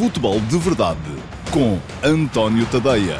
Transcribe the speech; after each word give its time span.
Futebol 0.00 0.40
de 0.40 0.56
Verdade 0.56 0.98
com 1.52 1.78
António 2.02 2.64
Tadeia. 2.64 3.18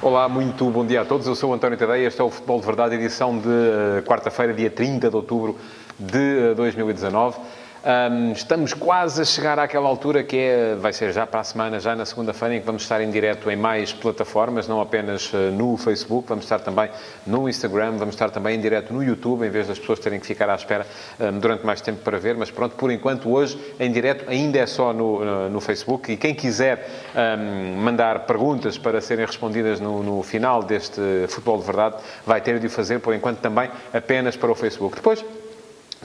Olá, 0.00 0.28
muito 0.28 0.70
bom 0.70 0.86
dia 0.86 1.00
a 1.00 1.04
todos. 1.04 1.26
Eu 1.26 1.34
sou 1.34 1.50
o 1.50 1.52
António 1.52 1.76
Tadeia. 1.76 2.06
Este 2.06 2.20
é 2.20 2.22
o 2.22 2.30
Futebol 2.30 2.60
de 2.60 2.66
Verdade, 2.66 2.94
edição 2.94 3.36
de 3.36 3.48
uh, 3.48 4.02
quarta-feira, 4.06 4.54
dia 4.54 4.70
30 4.70 5.10
de 5.10 5.16
outubro 5.16 5.58
de 5.98 6.52
uh, 6.52 6.54
2019. 6.54 7.36
Um, 7.84 8.32
estamos 8.32 8.72
quase 8.72 9.20
a 9.20 9.24
chegar 9.26 9.58
àquela 9.58 9.86
altura 9.86 10.22
que 10.24 10.38
é, 10.38 10.74
vai 10.74 10.90
ser 10.90 11.12
já 11.12 11.26
para 11.26 11.40
a 11.40 11.44
semana, 11.44 11.78
já 11.78 11.94
na 11.94 12.06
segunda-feira, 12.06 12.54
em 12.54 12.60
que 12.60 12.64
vamos 12.64 12.80
estar 12.80 13.02
em 13.02 13.10
direto 13.10 13.50
em 13.50 13.56
mais 13.56 13.92
plataformas, 13.92 14.66
não 14.66 14.80
apenas 14.80 15.30
uh, 15.34 15.36
no 15.52 15.76
Facebook, 15.76 16.26
vamos 16.26 16.46
estar 16.46 16.60
também 16.60 16.88
no 17.26 17.46
Instagram, 17.46 17.98
vamos 17.98 18.14
estar 18.14 18.30
também 18.30 18.56
em 18.56 18.60
direto 18.60 18.90
no 18.94 19.04
YouTube, 19.04 19.46
em 19.46 19.50
vez 19.50 19.68
das 19.68 19.78
pessoas 19.78 19.98
terem 19.98 20.18
que 20.18 20.26
ficar 20.26 20.48
à 20.48 20.54
espera 20.54 20.86
um, 21.20 21.38
durante 21.38 21.66
mais 21.66 21.82
tempo 21.82 22.00
para 22.00 22.18
ver. 22.18 22.34
Mas 22.38 22.50
pronto, 22.50 22.74
por 22.74 22.90
enquanto, 22.90 23.30
hoje 23.30 23.58
em 23.78 23.92
direto 23.92 24.30
ainda 24.30 24.58
é 24.58 24.66
só 24.66 24.94
no, 24.94 25.22
no, 25.22 25.50
no 25.50 25.60
Facebook. 25.60 26.10
E 26.10 26.16
quem 26.16 26.34
quiser 26.34 26.88
um, 27.14 27.82
mandar 27.82 28.20
perguntas 28.20 28.78
para 28.78 28.98
serem 29.02 29.26
respondidas 29.26 29.78
no, 29.78 30.02
no 30.02 30.22
final 30.22 30.62
deste 30.62 31.02
Futebol 31.28 31.58
de 31.58 31.64
Verdade, 31.64 31.96
vai 32.24 32.40
ter 32.40 32.58
de 32.58 32.66
o 32.66 32.70
fazer, 32.70 33.00
por 33.00 33.12
enquanto, 33.12 33.40
também 33.40 33.68
apenas 33.92 34.38
para 34.38 34.50
o 34.50 34.54
Facebook. 34.54 34.96
Depois, 34.96 35.22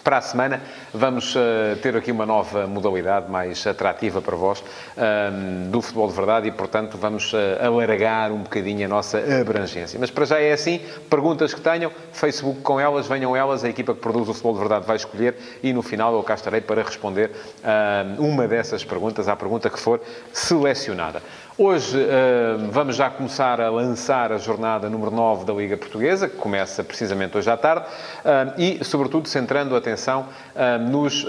para 0.04 0.18
a 0.18 0.22
semana 0.22 0.62
vamos 0.94 1.36
uh, 1.36 1.76
ter 1.82 1.96
aqui 1.96 2.12
uma 2.12 2.26
nova 2.26 2.68
modalidade 2.68 3.30
mais 3.30 3.66
atrativa 3.66 4.22
para 4.22 4.36
vós 4.36 4.64
um, 4.98 5.70
do 5.70 5.82
futebol 5.82 6.08
de 6.08 6.14
verdade 6.14 6.48
e, 6.48 6.52
portanto, 6.52 6.98
vamos 6.98 7.34
uh, 7.34 7.38
alargar 7.64 8.32
um 8.32 8.40
bocadinho 8.40 8.86
a 8.86 8.90
nossa 8.90 9.20
abrangência. 9.40 10.00
Mas 10.00 10.12
para 10.12 10.26
já 10.26 10.40
é 10.40 10.52
assim, 10.52 10.82
perguntas 11.10 11.54
que 11.54 11.62
tenham, 11.62 11.92
Facebook 12.12 12.62
com 12.62 12.80
elas, 12.80 13.08
venham 13.08 13.36
elas, 13.36 13.64
a 13.64 13.70
equipa 13.70 13.94
que 13.94 14.00
produz 14.00 14.30
o 14.30 14.34
futebol 14.34 14.54
de 14.54 14.60
verdade 14.60 14.86
vai 14.86 14.96
escolher 14.96 15.36
e 15.62 15.74
no 15.74 15.82
final 15.82 16.14
eu 16.14 16.24
cá 16.24 16.36
estarei 16.36 16.62
para 16.62 16.82
responder 16.84 17.32
uh, 17.64 18.22
uma 18.24 18.48
dessas 18.48 18.84
perguntas, 18.84 19.28
à 19.28 19.36
pergunta 19.36 19.70
que 19.70 19.80
for 19.80 20.02
selecionada. 20.34 21.22
Hoje 21.62 21.98
uh, 21.98 22.72
vamos 22.72 22.96
já 22.96 23.10
começar 23.10 23.60
a 23.60 23.70
lançar 23.70 24.32
a 24.32 24.38
jornada 24.38 24.90
número 24.90 25.12
9 25.12 25.44
da 25.44 25.52
Liga 25.52 25.76
Portuguesa, 25.76 26.30
que 26.30 26.38
começa 26.38 26.86
precisamente 26.86 27.38
hoje 27.38 27.50
à 27.52 27.58
tarde, 27.58 27.86
uh, 27.86 28.54
e, 28.58 28.82
sobretudo, 28.86 29.28
centrando 29.28 29.76
a 29.76 29.78
atenção 29.78 30.26
uh, 30.56 30.90
nos 30.90 31.26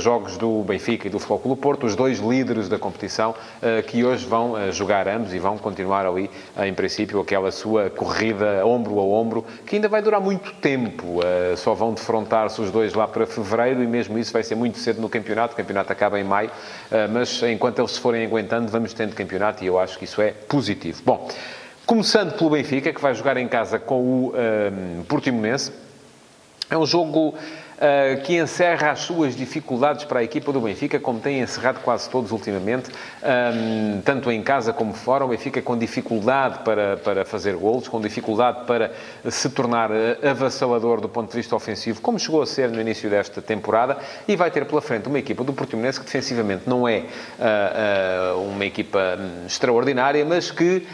jogos 0.00 0.36
do 0.36 0.64
Benfica 0.64 1.06
e 1.06 1.10
do 1.10 1.20
Clube 1.20 1.60
Porto, 1.60 1.86
os 1.86 1.94
dois 1.94 2.18
líderes 2.18 2.68
da 2.68 2.76
competição, 2.76 3.34
que 3.86 4.04
hoje 4.04 4.26
vão 4.26 4.72
jogar 4.72 5.06
ambos 5.06 5.32
e 5.32 5.38
vão 5.38 5.56
continuar 5.58 6.06
ali, 6.06 6.30
em 6.60 6.74
princípio, 6.74 7.20
aquela 7.20 7.50
sua 7.50 7.90
corrida 7.90 8.64
ombro 8.66 8.98
a 8.98 9.02
ombro, 9.02 9.44
que 9.66 9.76
ainda 9.76 9.88
vai 9.88 10.02
durar 10.02 10.20
muito 10.20 10.52
tempo. 10.54 11.20
só 11.56 11.74
vão 11.74 11.92
defrontar-se 11.92 12.60
os 12.60 12.70
dois 12.70 12.94
lá 12.94 13.06
para 13.06 13.26
fevereiro 13.26 13.82
e 13.82 13.86
mesmo 13.86 14.18
isso 14.18 14.32
vai 14.32 14.42
ser 14.42 14.54
muito 14.54 14.78
cedo 14.78 15.00
no 15.00 15.08
campeonato. 15.08 15.54
O 15.54 15.56
campeonato 15.56 15.92
acaba 15.92 16.18
em 16.18 16.24
maio, 16.24 16.50
mas 17.12 17.42
enquanto 17.42 17.78
eles 17.80 17.92
se 17.92 18.00
forem 18.00 18.24
aguentando, 18.24 18.70
vamos 18.70 18.92
tendo 18.92 19.14
campeonato 19.14 19.51
campeonato 19.52 19.64
e 19.64 19.66
eu 19.66 19.78
acho 19.78 19.98
que 19.98 20.04
isso 20.04 20.20
é 20.20 20.32
positivo. 20.32 21.02
Bom, 21.04 21.28
começando 21.86 22.36
pelo 22.36 22.50
Benfica, 22.50 22.92
que 22.92 23.00
vai 23.00 23.14
jogar 23.14 23.36
em 23.36 23.46
casa 23.46 23.78
com 23.78 24.00
o 24.00 24.34
um, 24.34 25.04
Portimonense. 25.04 25.72
É 26.70 26.76
um 26.76 26.86
jogo 26.86 27.34
uh, 27.82 28.22
que 28.22 28.36
encerra 28.36 28.92
as 28.92 29.00
suas 29.00 29.34
dificuldades 29.34 30.04
para 30.04 30.20
a 30.20 30.22
equipa 30.22 30.52
do 30.52 30.60
Benfica, 30.60 31.00
como 31.00 31.18
tem 31.18 31.40
encerrado 31.40 31.80
quase 31.80 32.08
todos 32.08 32.30
ultimamente, 32.30 32.90
um, 33.22 34.00
tanto 34.02 34.30
em 34.30 34.42
casa 34.42 34.72
como 34.72 34.94
fora. 34.94 35.24
O 35.24 35.28
Benfica 35.28 35.60
com 35.60 35.76
dificuldade 35.76 36.60
para, 36.60 36.96
para 36.98 37.24
fazer 37.24 37.56
golos, 37.56 37.88
com 37.88 38.00
dificuldade 38.00 38.64
para 38.66 38.92
se 39.28 39.50
tornar 39.50 39.90
ah, 39.90 40.30
avassalador 40.30 41.00
do 41.00 41.08
ponto 41.08 41.30
de 41.30 41.36
vista 41.36 41.56
ofensivo, 41.56 42.00
como 42.00 42.18
chegou 42.18 42.42
a 42.42 42.46
ser 42.46 42.70
no 42.70 42.80
início 42.80 43.10
desta 43.10 43.42
temporada, 43.42 43.98
e 44.28 44.36
vai 44.36 44.50
ter 44.50 44.64
pela 44.64 44.80
frente 44.80 45.08
uma 45.08 45.18
equipa 45.18 45.42
do 45.42 45.52
Portimonense 45.52 45.98
que 45.98 46.06
defensivamente 46.06 46.62
não 46.66 46.86
é 46.86 46.98
uh, 47.38 48.38
uh, 48.38 48.48
uma 48.48 48.64
equipa 48.64 49.16
hum, 49.18 49.46
extraordinária, 49.46 50.24
mas 50.24 50.50
que 50.50 50.86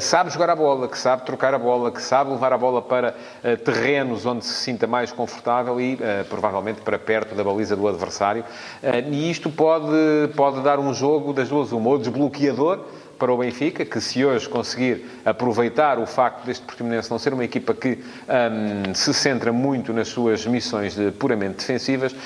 sabe 0.00 0.30
jogar 0.30 0.50
a 0.50 0.56
bola, 0.56 0.88
que 0.88 0.98
sabe 0.98 1.24
trocar 1.24 1.54
a 1.54 1.58
bola, 1.58 1.90
que 1.90 2.00
sabe 2.00 2.30
levar 2.30 2.52
a 2.52 2.58
bola 2.58 2.80
para 2.80 3.14
terrenos 3.64 4.24
onde 4.24 4.44
se 4.44 4.54
sinta 4.54 4.86
mais 4.86 5.12
confortável 5.12 5.80
e, 5.80 5.98
provavelmente 6.36 6.82
para 6.82 6.98
perto 6.98 7.34
da 7.34 7.42
baliza 7.42 7.74
do 7.74 7.88
adversário. 7.88 8.44
Eh, 8.82 9.04
e 9.10 9.30
isto 9.30 9.48
pode, 9.50 9.86
pode 10.36 10.60
dar 10.60 10.78
um 10.78 10.92
jogo 10.92 11.32
das 11.32 11.48
duas 11.48 11.72
uma, 11.72 11.90
ou 11.90 11.98
desbloqueador, 11.98 12.80
para 13.18 13.32
o 13.32 13.38
Benfica, 13.38 13.84
que 13.84 14.00
se 14.00 14.24
hoje 14.24 14.48
conseguir 14.48 15.04
aproveitar 15.24 15.98
o 15.98 16.06
facto 16.06 16.44
deste 16.44 16.64
Portimonense 16.64 17.10
não 17.10 17.18
ser 17.18 17.32
uma 17.32 17.44
equipa 17.44 17.74
que 17.74 17.98
um, 18.88 18.94
se 18.94 19.12
centra 19.14 19.52
muito 19.52 19.92
nas 19.92 20.08
suas 20.08 20.46
missões 20.46 20.94
de, 20.94 21.10
puramente 21.12 21.56
defensivas 21.56 22.12
uh, 22.12 22.16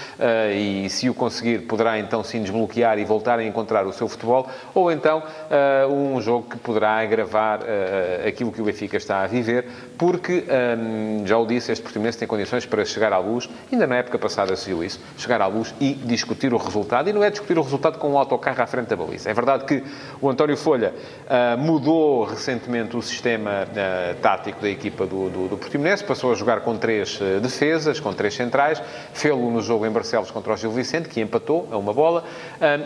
e 0.55 0.89
se 0.91 1.09
o 1.09 1.15
conseguir 1.15 1.61
poderá 1.67 1.99
então 1.99 2.23
sim 2.25 2.43
desbloquear 2.43 2.99
e 2.99 3.05
voltar 3.05 3.39
a 3.39 3.45
encontrar 3.45 3.87
o 3.87 3.93
seu 3.93 4.09
futebol, 4.09 4.49
ou 4.75 4.91
então 4.91 5.23
uh, 5.23 5.93
um 5.93 6.21
jogo 6.21 6.49
que 6.51 6.59
poderá 6.59 6.99
agravar 6.99 7.61
uh, 7.61 8.27
aquilo 8.27 8.51
que 8.51 8.61
o 8.61 8.65
Benfica 8.65 8.97
está 8.97 9.23
a 9.23 9.27
viver, 9.27 9.67
porque, 9.97 10.45
um, 10.79 11.27
já 11.27 11.39
o 11.39 11.47
disse, 11.47 11.71
este 11.71 11.83
Portimonense 11.83 12.19
tem 12.19 12.27
condições 12.27 12.67
para 12.67 12.85
chegar 12.85 13.13
à 13.13 13.19
luz, 13.19 13.49
ainda 13.73 13.87
na 13.87 13.97
época 13.97 14.19
passada 14.19 14.57
se 14.57 14.67
viu 14.67 14.83
isso, 14.83 15.01
chegar 15.17 15.41
à 15.41 15.47
luz 15.47 15.75
e 15.81 15.95
discutir 15.95 16.53
o 16.53 16.57
resultado, 16.57 17.09
e 17.09 17.13
não 17.13 17.23
é 17.23 17.31
discutir 17.31 17.59
o 17.59 17.63
resultado 17.63 17.99
com 17.99 18.11
um 18.11 18.19
autocarro 18.19 18.63
à 18.63 18.67
frente 18.67 18.89
da 18.89 18.97
baliza. 18.97 19.31
É 19.31 19.35
verdade 19.35 19.65
que 19.65 19.83
o 20.21 20.29
António 20.29 20.57
Folha 20.57 20.80
Uh, 20.89 21.59
mudou 21.59 22.25
recentemente 22.25 22.97
o 22.97 23.03
sistema 23.03 23.67
uh, 23.69 24.15
tático 24.21 24.61
da 24.61 24.69
equipa 24.69 25.07
do, 25.07 25.31
do, 25.31 25.49
do, 25.49 25.57
Portimonense, 25.57 26.03
passou 26.03 26.33
a 26.33 26.35
jogar 26.35 26.61
com 26.61 26.77
três 26.77 27.21
uh, 27.21 27.41
defesas, 27.41 28.01
com 28.01 28.13
três 28.13 28.35
centrais, 28.35 28.83
fê-lo 29.13 29.51
no 29.51 29.63
jogo 29.63 29.87
em 29.87 29.91
Barcelos 29.91 30.31
contra 30.31 30.55
o 30.55 30.57
Gil 30.57 30.71
Vicente, 30.73 31.09
que 31.09 31.21
empatou 31.21 31.69
a 31.71 31.77
uma 31.77 31.93
bola, 31.93 32.25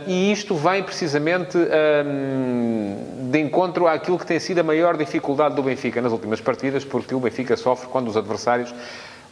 e 0.06 0.32
isto 0.32 0.55
vem 0.55 0.82
precisamente 0.82 1.59
de 3.31 3.38
encontro 3.38 3.87
àquilo 3.87 4.19
que 4.19 4.26
tem 4.26 4.38
sido 4.38 4.59
a 4.61 4.62
maior 4.62 4.97
dificuldade 4.97 5.55
do 5.55 5.62
Benfica 5.62 6.00
nas 6.00 6.12
últimas 6.12 6.41
partidas, 6.41 6.84
porque 6.84 7.15
o 7.15 7.21
Benfica 7.21 7.56
sofre 7.56 7.88
quando 7.88 8.09
os 8.09 8.16
adversários 8.16 8.75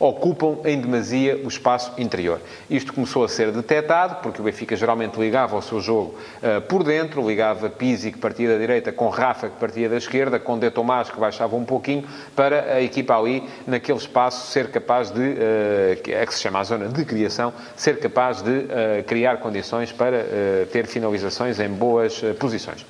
ocupam 0.03 0.59
em 0.65 0.81
demasia 0.81 1.41
o 1.45 1.49
espaço 1.49 1.93
interior. 1.97 2.41
Isto 2.69 2.93
começou 2.93 3.23
a 3.25 3.29
ser 3.29 3.53
detectado, 3.53 4.17
porque 4.21 4.41
o 4.41 4.45
Benfica 4.45 4.75
geralmente 4.75 5.17
ligava 5.17 5.57
o 5.57 5.63
seu 5.63 5.81
jogo 5.81 6.19
uh, 6.43 6.61
por 6.63 6.83
dentro, 6.83 7.25
ligava 7.25 7.71
Pizzi, 7.71 8.11
que 8.11 8.19
partia 8.19 8.49
da 8.49 8.59
direita, 8.59 8.91
com 8.91 9.09
Rafa, 9.09 9.49
que 9.49 9.57
partia 9.61 9.89
da 9.89 9.97
esquerda, 9.97 10.41
com 10.41 10.59
De 10.59 10.73
Tomás, 10.73 11.09
que 11.09 11.21
baixava 11.21 11.55
um 11.55 11.65
pouquinho, 11.65 12.05
para 12.35 12.75
a 12.75 12.83
equipa 12.83 13.17
ali, 13.17 13.49
naquele 13.65 13.99
espaço, 13.99 14.51
ser 14.51 14.73
capaz 14.73 15.13
de, 15.13 15.21
uh, 15.21 16.11
é 16.11 16.27
que 16.27 16.35
se 16.35 16.41
chama 16.41 16.59
a 16.59 16.65
zona 16.65 16.89
de 16.89 17.05
criação, 17.05 17.53
ser 17.77 18.01
capaz 18.01 18.43
de 18.43 18.51
uh, 18.51 19.05
criar 19.07 19.37
condições 19.37 19.93
para 19.93 20.25
ter 20.73 20.87
finalizações 20.87 21.61
em 21.61 21.69
boas 21.69 22.21
posições. 22.41 22.85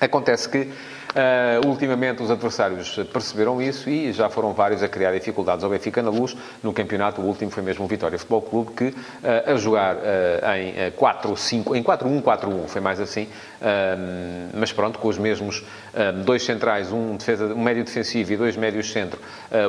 Acontece 0.00 0.48
que 0.48 0.68
Uh, 1.12 1.68
ultimamente 1.68 2.22
os 2.22 2.30
adversários 2.30 2.98
perceberam 3.12 3.60
isso 3.60 3.90
e 3.90 4.12
já 4.14 4.30
foram 4.30 4.54
vários 4.54 4.82
a 4.82 4.88
criar 4.88 5.12
dificuldades 5.12 5.62
ao 5.62 5.68
Benfica 5.68 6.02
na 6.02 6.08
luz. 6.08 6.34
No 6.62 6.72
campeonato, 6.72 7.20
o 7.20 7.26
último 7.26 7.50
foi 7.50 7.62
mesmo 7.62 7.84
o 7.84 7.88
Vitória 7.88 8.18
Futebol 8.18 8.40
Clube, 8.40 8.72
que 8.72 8.84
uh, 8.84 9.52
a 9.52 9.54
jogar 9.56 9.96
uh, 9.96 9.98
em 10.56 10.90
4-5, 10.92 11.76
em 11.76 11.82
4-1-4-1, 11.82 12.66
foi 12.66 12.80
mais 12.80 12.98
assim, 12.98 13.28
mas 14.54 14.72
pronto, 14.72 14.98
com 14.98 15.06
os 15.06 15.18
mesmos 15.18 15.64
dois 16.24 16.42
centrais, 16.44 16.90
um, 16.90 17.16
defesa, 17.16 17.46
um 17.46 17.62
médio 17.62 17.84
defensivo 17.84 18.32
e 18.32 18.36
dois 18.36 18.56
médios 18.56 18.90
centro, 18.90 19.20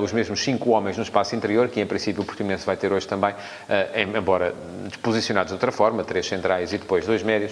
os 0.01 0.11
mesmos 0.11 0.43
cinco 0.43 0.71
homens 0.71 0.97
no 0.97 1.03
espaço 1.03 1.35
interior, 1.35 1.67
que 1.67 1.79
em 1.79 1.85
princípio 1.85 2.23
o 2.23 2.25
Portimonense 2.25 2.65
vai 2.65 2.75
ter 2.75 2.91
hoje 2.91 3.07
também, 3.07 3.35
embora 4.17 4.55
posicionados 5.03 5.49
de 5.49 5.53
outra 5.53 5.71
forma, 5.71 6.03
três 6.03 6.25
centrais 6.25 6.73
e 6.73 6.79
depois 6.79 7.05
dois 7.05 7.21
médios, 7.21 7.51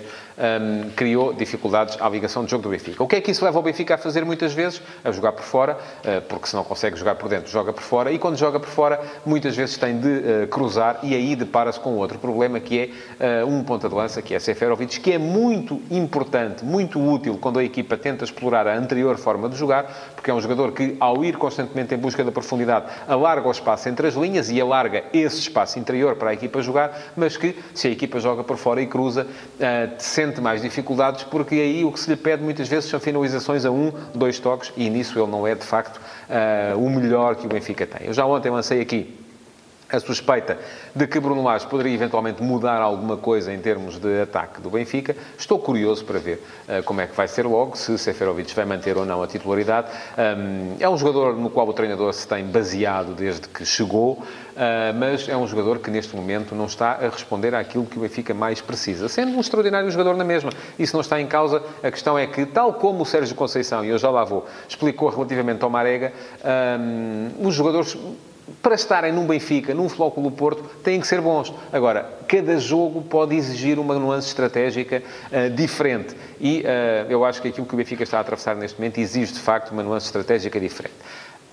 criou 0.95 1.31
dificuldades 1.31 1.95
à 2.01 2.09
ligação 2.09 2.43
de 2.43 2.49
jogo 2.49 2.63
do 2.63 2.69
Benfica. 2.69 3.03
O 3.03 3.07
que 3.07 3.17
é 3.17 3.21
que 3.21 3.29
isso 3.29 3.45
leva 3.45 3.59
ao 3.59 3.63
Benfica? 3.63 3.80
Fica 3.81 3.95
a 3.95 3.97
fazer 3.97 4.23
muitas 4.23 4.53
vezes, 4.53 4.79
a 5.03 5.11
jogar 5.11 5.31
por 5.31 5.43
fora, 5.43 5.75
eh, 6.03 6.19
porque 6.19 6.47
se 6.47 6.55
não 6.55 6.63
consegue 6.63 6.95
jogar 6.95 7.15
por 7.15 7.27
dentro, 7.27 7.51
joga 7.51 7.73
por 7.73 7.81
fora, 7.81 8.11
e 8.11 8.19
quando 8.19 8.37
joga 8.37 8.59
por 8.59 8.69
fora, 8.69 9.01
muitas 9.25 9.55
vezes 9.55 9.75
tem 9.75 9.99
de 9.99 10.43
eh, 10.43 10.47
cruzar 10.47 10.99
e 11.01 11.15
aí 11.15 11.35
depara-se 11.35 11.79
com 11.79 11.95
outro 11.95 12.19
problema, 12.19 12.59
que 12.59 12.79
é 12.79 12.89
eh, 13.19 13.43
um 13.43 13.63
ponta 13.63 13.89
de 13.89 13.95
lança, 13.95 14.21
que 14.21 14.35
é 14.35 14.39
Seferovic, 14.39 14.99
que 14.99 15.13
é 15.13 15.17
muito 15.17 15.81
importante, 15.89 16.63
muito 16.63 17.01
útil 17.01 17.39
quando 17.41 17.57
a 17.57 17.63
equipa 17.63 17.97
tenta 17.97 18.23
explorar 18.23 18.67
a 18.67 18.77
anterior 18.77 19.17
forma 19.17 19.49
de 19.49 19.55
jogar, 19.55 20.11
porque 20.15 20.29
é 20.29 20.33
um 20.33 20.39
jogador 20.39 20.73
que, 20.73 20.95
ao 20.99 21.25
ir 21.25 21.35
constantemente 21.37 21.95
em 21.95 21.97
busca 21.97 22.23
da 22.23 22.31
profundidade, 22.31 22.85
alarga 23.07 23.47
o 23.47 23.51
espaço 23.51 23.89
entre 23.89 24.05
as 24.05 24.13
linhas 24.13 24.51
e 24.51 24.61
alarga 24.61 25.05
esse 25.11 25.39
espaço 25.39 25.79
interior 25.79 26.15
para 26.17 26.29
a 26.29 26.33
equipa 26.33 26.61
jogar, 26.61 26.95
mas 27.17 27.35
que, 27.35 27.57
se 27.73 27.87
a 27.87 27.91
equipa 27.91 28.19
joga 28.19 28.43
por 28.43 28.57
fora 28.57 28.79
e 28.79 28.85
cruza, 28.85 29.25
sente 29.97 30.39
mais 30.39 30.61
dificuldades, 30.61 31.23
porque 31.23 31.55
aí 31.55 31.83
o 31.83 31.91
que 31.91 31.99
se 31.99 32.07
lhe 32.07 32.15
pede 32.15 32.43
muitas 32.43 32.67
vezes 32.67 32.91
são 32.91 32.99
finalizações 32.99 33.65
a 33.65 33.70
um, 33.71 33.91
dois 34.13 34.39
toques, 34.39 34.71
e 34.75 34.89
nisso 34.89 35.19
ele 35.19 35.31
não 35.31 35.47
é, 35.47 35.55
de 35.55 35.65
facto, 35.65 35.97
uh, 35.97 36.77
o 36.77 36.89
melhor 36.89 37.35
que 37.35 37.45
o 37.45 37.49
Benfica 37.49 37.85
tem. 37.85 38.07
Eu 38.07 38.13
já 38.13 38.25
ontem 38.25 38.49
lancei 38.49 38.81
aqui 38.81 39.17
a 39.91 39.99
suspeita 39.99 40.57
de 40.95 41.05
que 41.05 41.19
Bruno 41.19 41.43
Lage 41.43 41.67
poderia 41.67 41.93
eventualmente 41.93 42.41
mudar 42.41 42.81
alguma 42.81 43.17
coisa 43.17 43.53
em 43.53 43.59
termos 43.59 43.99
de 43.99 44.21
ataque 44.21 44.61
do 44.61 44.69
Benfica. 44.69 45.15
Estou 45.37 45.59
curioso 45.59 46.05
para 46.05 46.19
ver 46.19 46.43
uh, 46.67 46.83
como 46.83 47.01
é 47.01 47.07
que 47.07 47.15
vai 47.15 47.27
ser 47.27 47.45
logo, 47.45 47.75
se 47.75 47.97
Seferovic 47.97 48.53
vai 48.55 48.65
manter 48.65 48.97
ou 48.97 49.05
não 49.05 49.21
a 49.21 49.27
titularidade. 49.27 49.87
Um, 50.17 50.75
é 50.79 50.89
um 50.89 50.97
jogador 50.97 51.35
no 51.35 51.49
qual 51.49 51.67
o 51.67 51.73
treinador 51.73 52.13
se 52.13 52.27
tem 52.27 52.45
baseado 52.45 53.13
desde 53.13 53.47
que 53.47 53.65
chegou, 53.65 54.13
uh, 54.13 54.23
mas 54.97 55.27
é 55.27 55.35
um 55.35 55.45
jogador 55.45 55.79
que 55.79 55.91
neste 55.91 56.15
momento 56.15 56.55
não 56.55 56.65
está 56.65 56.91
a 56.93 57.09
responder 57.09 57.53
àquilo 57.53 57.85
que 57.85 57.97
o 57.97 58.01
Benfica 58.01 58.33
mais 58.33 58.61
precisa, 58.61 59.09
sendo 59.09 59.35
um 59.35 59.39
extraordinário 59.41 59.89
jogador 59.91 60.15
na 60.15 60.23
mesma. 60.23 60.51
Isso 60.79 60.93
não 60.93 61.01
está 61.01 61.19
em 61.19 61.27
causa. 61.27 61.61
A 61.83 61.91
questão 61.91 62.17
é 62.17 62.25
que, 62.25 62.45
tal 62.45 62.73
como 62.73 63.03
o 63.03 63.05
Sérgio 63.05 63.35
Conceição, 63.35 63.83
e 63.83 63.89
eu 63.89 63.97
já 63.97 64.09
lá 64.09 64.23
vou, 64.23 64.45
explicou 64.67 65.09
relativamente 65.09 65.63
ao 65.63 65.69
Marega, 65.69 66.13
um, 66.79 67.47
os 67.47 67.53
jogadores 67.53 67.97
para 68.61 68.75
estarem 68.75 69.11
num 69.11 69.25
Benfica, 69.25 69.73
num 69.73 69.89
Flóculo 69.89 70.31
Porto, 70.31 70.63
têm 70.83 70.99
que 70.99 71.07
ser 71.07 71.21
bons. 71.21 71.53
Agora, 71.71 72.09
cada 72.27 72.59
jogo 72.59 73.01
pode 73.01 73.35
exigir 73.35 73.79
uma 73.79 73.95
nuance 73.95 74.27
estratégica 74.27 75.01
uh, 75.31 75.49
diferente. 75.49 76.15
E 76.39 76.61
uh, 76.61 77.09
eu 77.09 77.25
acho 77.25 77.41
que 77.41 77.47
aquilo 77.47 77.65
que 77.65 77.73
o 77.73 77.77
Benfica 77.77 78.03
está 78.03 78.17
a 78.17 78.21
atravessar 78.21 78.55
neste 78.55 78.79
momento 78.79 78.99
exige, 78.99 79.33
de 79.33 79.39
facto, 79.39 79.71
uma 79.71 79.83
nuance 79.83 80.05
estratégica 80.05 80.59
diferente. 80.59 80.95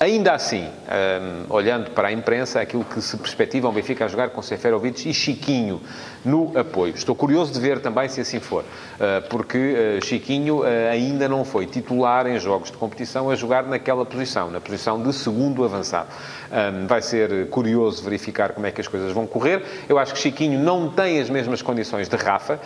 Ainda 0.01 0.33
assim, 0.33 0.65
um, 0.65 1.53
olhando 1.53 1.91
para 1.91 2.07
a 2.07 2.13
imprensa, 2.13 2.61
aquilo 2.61 2.85
que 2.85 3.03
se 3.03 3.17
perspectiva 3.17 3.69
um 3.69 3.73
Benfica 3.73 4.05
a 4.05 4.09
jogar 4.09 4.31
com 4.31 4.41
Seferovic 4.41 5.11
e 5.11 5.13
Chiquinho 5.13 5.81
no 6.25 6.57
apoio. 6.57 6.95
Estou 6.95 7.17
curioso 7.17 7.53
de 7.53 7.59
ver 7.59 7.81
também 7.81 8.09
se 8.09 8.21
assim 8.21 8.39
for, 8.39 8.63
uh, 8.63 9.29
porque 9.29 9.59
uh, 9.59 10.05
Chiquinho 10.05 10.61
uh, 10.61 10.91
ainda 10.93 11.29
não 11.29 11.45
foi 11.45 11.67
titular 11.67 12.29
em 12.29 12.39
jogos 12.39 12.71
de 12.71 12.77
competição 12.77 13.29
a 13.29 13.35
jogar 13.35 13.65
naquela 13.65 14.07
posição, 14.07 14.53
na 14.53 14.61
posição 14.61 15.03
de 15.03 15.13
segundo 15.13 15.65
avançado. 15.65 16.09
Um, 16.49 16.87
vai 16.87 17.03
ser 17.03 17.49
curioso 17.49 18.03
verificar 18.05 18.53
como 18.53 18.67
é 18.69 18.71
que 18.71 18.81
as 18.81 18.87
coisas 18.87 19.13
vão 19.13 19.27
correr. 19.27 19.65
Eu 19.89 19.99
acho 19.99 20.15
que 20.15 20.21
Chiquinho 20.21 20.61
não 20.61 20.89
tem 20.89 21.21
as 21.21 21.29
mesmas 21.29 21.61
condições 21.61 22.09
de 22.09 22.17
Rafa, 22.17 22.61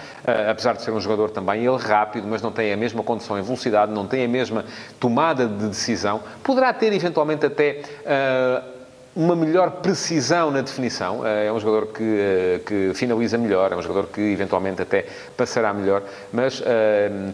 apesar 0.49 0.75
de 0.75 0.83
ser 0.83 0.91
um 0.93 1.01
jogador 1.01 1.31
também 1.31 1.65
ele 1.65 1.79
rápido, 1.79 2.29
mas 2.29 2.43
não 2.43 2.53
tem 2.53 2.73
a 2.73 2.77
mesma 2.77 3.03
condição 3.03 3.39
em 3.39 3.43
velocidade, 3.43 3.91
não 3.91 4.07
tem 4.07 4.25
a 4.25 4.29
mesma 4.29 4.65
tomada 5.01 5.47
de 5.47 5.67
decisão. 5.67 6.21
Poderá 6.45 6.73
ter 6.73 6.93
eventualmente 6.93 7.22
eventualmente 7.23 7.47
até 7.47 7.81
uh, 8.03 8.83
uma 9.15 9.37
melhor 9.37 9.71
precisão 9.71 10.51
na 10.51 10.63
definição. 10.63 11.21
Uh, 11.21 11.27
é 11.27 11.53
um 11.53 11.61
jogador 11.61 11.89
que, 11.89 12.03
uh, 12.03 12.61
que 12.65 12.93
finaliza 12.95 13.39
melhor, 13.39 13.73
é 13.73 13.77
um 13.77 13.83
jogador 13.83 14.09
que 14.09 14.21
eventualmente 14.21 14.83
até 14.83 15.07
passará 15.37 15.73
melhor, 15.73 16.03
mas 16.33 16.63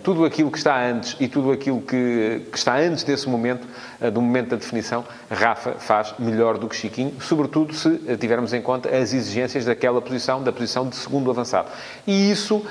tudo 0.02 0.24
aquilo 0.24 0.50
que 0.50 0.58
está 0.58 0.80
antes 0.80 1.16
e 1.18 1.28
tudo 1.28 1.52
aquilo 1.52 1.80
que, 1.80 2.42
que 2.50 2.58
está 2.58 2.76
antes 2.76 3.04
desse 3.04 3.28
momento, 3.28 3.66
do 4.12 4.20
momento 4.20 4.50
da 4.50 4.56
definição, 4.56 5.04
Rafa 5.30 5.72
faz 5.72 6.14
melhor 6.18 6.58
do 6.58 6.68
que 6.68 6.76
Chiquinho, 6.76 7.14
sobretudo 7.20 7.74
se 7.74 7.90
tivermos 8.18 8.52
em 8.52 8.62
conta 8.62 8.88
as 8.88 9.12
exigências 9.12 9.64
daquela 9.64 10.00
posição, 10.00 10.42
da 10.42 10.52
posição 10.52 10.88
de 10.88 10.96
segundo 10.96 11.30
avançado. 11.30 11.68
E 12.06 12.30
isso, 12.30 12.64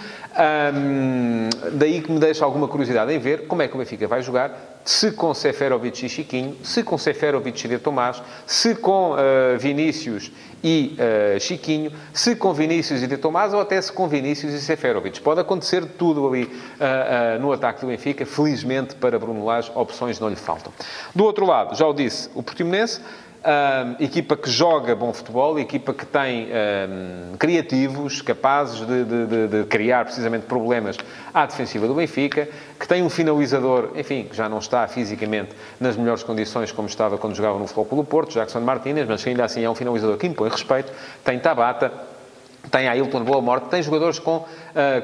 um, 0.75 1.49
daí 1.73 2.01
que 2.01 2.11
me 2.11 2.19
deixa 2.19 2.45
alguma 2.45 2.67
curiosidade 2.67 3.13
em 3.13 3.19
ver 3.19 3.47
como 3.47 3.61
é 3.61 3.67
que 3.67 3.75
o 3.75 3.77
Benfica 3.77 4.07
vai 4.07 4.21
jogar 4.21 4.76
se 4.87 5.11
com 5.11 5.33
Seferovic 5.33 6.05
e 6.05 6.09
Chiquinho, 6.09 6.55
se 6.63 6.81
com 6.81 6.97
Seferovic 6.97 7.65
e 7.65 7.67
De 7.67 7.77
Tomás, 7.77 8.23
se 8.45 8.73
com 8.73 9.11
uh, 9.11 9.59
Vinícius 9.59 10.31
e 10.63 10.97
uh, 10.97 11.39
Chiquinho, 11.41 11.91
se 12.13 12.37
com 12.37 12.53
Vinícius 12.53 13.03
e 13.03 13.07
De 13.07 13.17
Tomás 13.17 13.53
ou 13.53 13.59
até 13.59 13.81
se 13.81 13.91
com 13.91 14.07
Vinícius 14.07 14.53
e 14.53 14.61
Seferovic. 14.61 15.19
Pode 15.19 15.41
acontecer 15.41 15.85
tudo 15.97 16.25
ali 16.25 16.45
uh, 16.45 17.37
no 17.41 17.51
ataque 17.51 17.81
do 17.81 17.87
Benfica. 17.87 18.25
Felizmente 18.25 18.95
para 18.95 19.19
Bruno 19.19 19.43
Lage, 19.43 19.69
opções 19.75 20.21
não 20.21 20.29
lhe 20.29 20.37
faltam. 20.37 20.71
Do 21.13 21.25
outro 21.25 21.45
lado, 21.45 21.75
já 21.75 21.85
o 21.85 21.93
disse, 21.93 22.29
o 22.33 22.41
Portimonense 22.41 23.01
uh, 23.47 24.03
equipa 24.03 24.35
que 24.35 24.49
joga 24.49 24.93
bom 24.93 25.13
futebol, 25.13 25.57
equipa 25.57 25.93
que 25.93 26.05
tem 26.05 26.45
uh, 26.45 27.37
criativos, 27.37 28.21
capazes 28.21 28.85
de, 28.85 29.05
de, 29.05 29.47
de, 29.47 29.63
criar 29.65 30.03
precisamente 30.03 30.45
problemas 30.45 30.97
à 31.33 31.45
defensiva 31.45 31.87
do 31.87 31.95
Benfica, 31.95 32.49
que 32.77 32.87
tem 32.87 33.01
um 33.01 33.09
finalizador, 33.09 33.91
enfim, 33.95 34.25
que 34.29 34.35
já 34.35 34.49
não 34.49 34.59
está 34.59 34.85
fisicamente 34.87 35.51
nas 35.79 35.95
melhores 35.95 36.23
condições 36.23 36.71
como 36.71 36.87
estava 36.87 37.17
quando 37.17 37.35
jogava 37.35 37.57
no 37.57 37.65
Futebol 37.67 38.03
do 38.03 38.07
Porto, 38.07 38.33
Jackson 38.33 38.59
Martínez, 38.59 39.07
mas 39.07 39.23
que 39.23 39.29
ainda 39.29 39.45
assim 39.45 39.63
é 39.63 39.69
um 39.69 39.75
finalizador 39.75 40.17
que 40.17 40.27
impõe 40.27 40.49
respeito, 40.49 40.91
tem 41.23 41.39
Tabata, 41.39 41.91
tem 42.69 42.87
Ailton 42.87 43.23
Boa 43.23 43.41
Morte, 43.41 43.69
tem 43.69 43.81
jogadores 43.81 44.19
com 44.19 44.37
uh, 44.37 44.45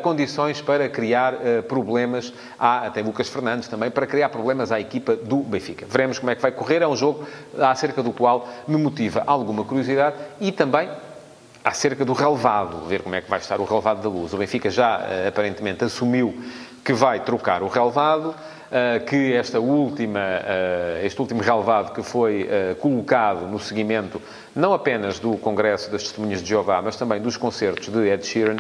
condições 0.02 0.62
para 0.62 0.90
criar 0.90 1.34
uh, 1.34 1.64
problemas, 1.64 2.34
há 2.60 2.88
até 2.88 3.02
Lucas 3.02 3.30
Fernandes 3.30 3.68
também, 3.68 3.90
para 3.90 4.06
criar 4.06 4.30
problemas 4.30 4.72
à 4.72 4.80
equipa 4.80 5.16
do 5.16 5.38
Benfica. 5.38 5.86
Veremos 5.88 6.20
como 6.20 6.32
é 6.32 6.36
que 6.36 6.42
vai 6.42 6.52
correr, 6.52 6.82
é 6.82 6.88
um 6.88 6.96
jogo 6.96 7.26
acerca 7.60 8.04
do 8.04 8.12
qual 8.12 8.48
me 8.68 8.78
motiva 8.78 9.24
alguma 9.26 9.64
curiosidade 9.64 10.16
e 10.40 10.52
também 10.52 10.90
acerca 11.64 12.04
do 12.04 12.14
relevado, 12.14 12.86
ver 12.88 13.02
como 13.02 13.16
é 13.16 13.22
que 13.22 13.30
vai 13.30 13.40
estar 13.40 13.60
o 13.60 13.64
relevado 13.64 14.02
da 14.02 14.10
luz. 14.10 14.34
O 14.34 14.38
Benfica 14.38 14.70
já 14.70 15.00
uh, 15.00 15.28
aparentemente 15.28 15.84
assumiu 15.84 16.38
que 16.84 16.92
vai 16.92 17.22
trocar 17.22 17.64
o 17.64 17.68
relevado, 17.68 18.36
que 19.06 19.34
esta 19.34 19.60
última, 19.60 20.20
este 21.04 21.20
último 21.22 21.42
relevado 21.42 21.94
que 21.94 22.02
foi 22.02 22.50
colocado 22.80 23.48
no 23.48 23.60
seguimento 23.60 24.22
não 24.56 24.72
apenas 24.72 25.18
do 25.18 25.36
Congresso 25.36 25.92
das 25.92 26.04
Testemunhas 26.04 26.42
de 26.44 26.50
Jeová, 26.50 26.80
mas 26.80 26.96
também 26.96 27.20
dos 27.20 27.36
concertos 27.38 27.90
de 27.90 28.08
Ed 28.08 28.24
Sheeran, 28.24 28.58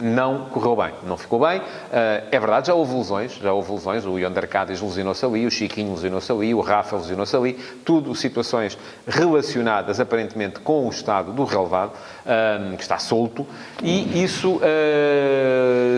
não 0.00 0.46
correu 0.46 0.74
bem. 0.74 0.92
Não 1.06 1.18
ficou 1.18 1.40
bem. 1.40 1.60
É 1.92 2.40
verdade, 2.40 2.68
já 2.68 2.74
houve 2.74 2.94
lesões, 2.94 3.34
já 3.34 3.52
houve 3.52 3.72
lesões. 3.72 4.06
O 4.06 4.18
Yonder 4.18 4.48
Cádiz 4.48 4.80
lesionou-se 4.80 5.24
ali, 5.24 5.46
o 5.46 5.50
Chiquinho 5.50 5.92
lesionou-se 5.92 6.32
ali, 6.32 6.54
o 6.54 6.60
Rafa 6.60 6.96
lesionou-se 6.96 7.36
ali. 7.36 7.52
Tudo 7.84 8.14
situações 8.14 8.78
relacionadas, 9.06 10.00
aparentemente, 10.00 10.60
com 10.60 10.86
o 10.86 10.90
estado 10.90 11.30
do 11.32 11.44
relevado, 11.44 11.92
que 12.76 12.82
está 12.82 12.96
solto. 12.98 13.46
E 13.82 14.22
isso 14.24 14.60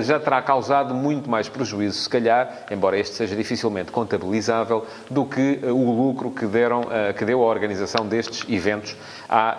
já 0.02 0.18
terá 0.18 0.42
causado 0.42 0.92
muito 0.92 1.30
mais 1.30 1.48
prejuízo, 1.48 2.00
se 2.00 2.08
calhar, 2.08 2.64
embora 2.68 2.91
este 2.94 3.14
seja 3.14 3.36
dificilmente 3.36 3.90
contabilizável, 3.90 4.86
do 5.10 5.24
que 5.24 5.60
uh, 5.62 5.74
o 5.74 6.08
lucro 6.08 6.30
que, 6.30 6.46
deram, 6.46 6.82
que 7.16 7.24
deu 7.24 7.42
a 7.42 7.46
organização 7.46 8.06
destes 8.06 8.44
eventos 8.48 8.96
à 9.28 9.56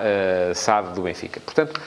uh, 0.51 0.56
SAD 0.56 0.94
do 0.94 1.01
Benfica. 1.03 1.39
Portanto, 1.39 1.80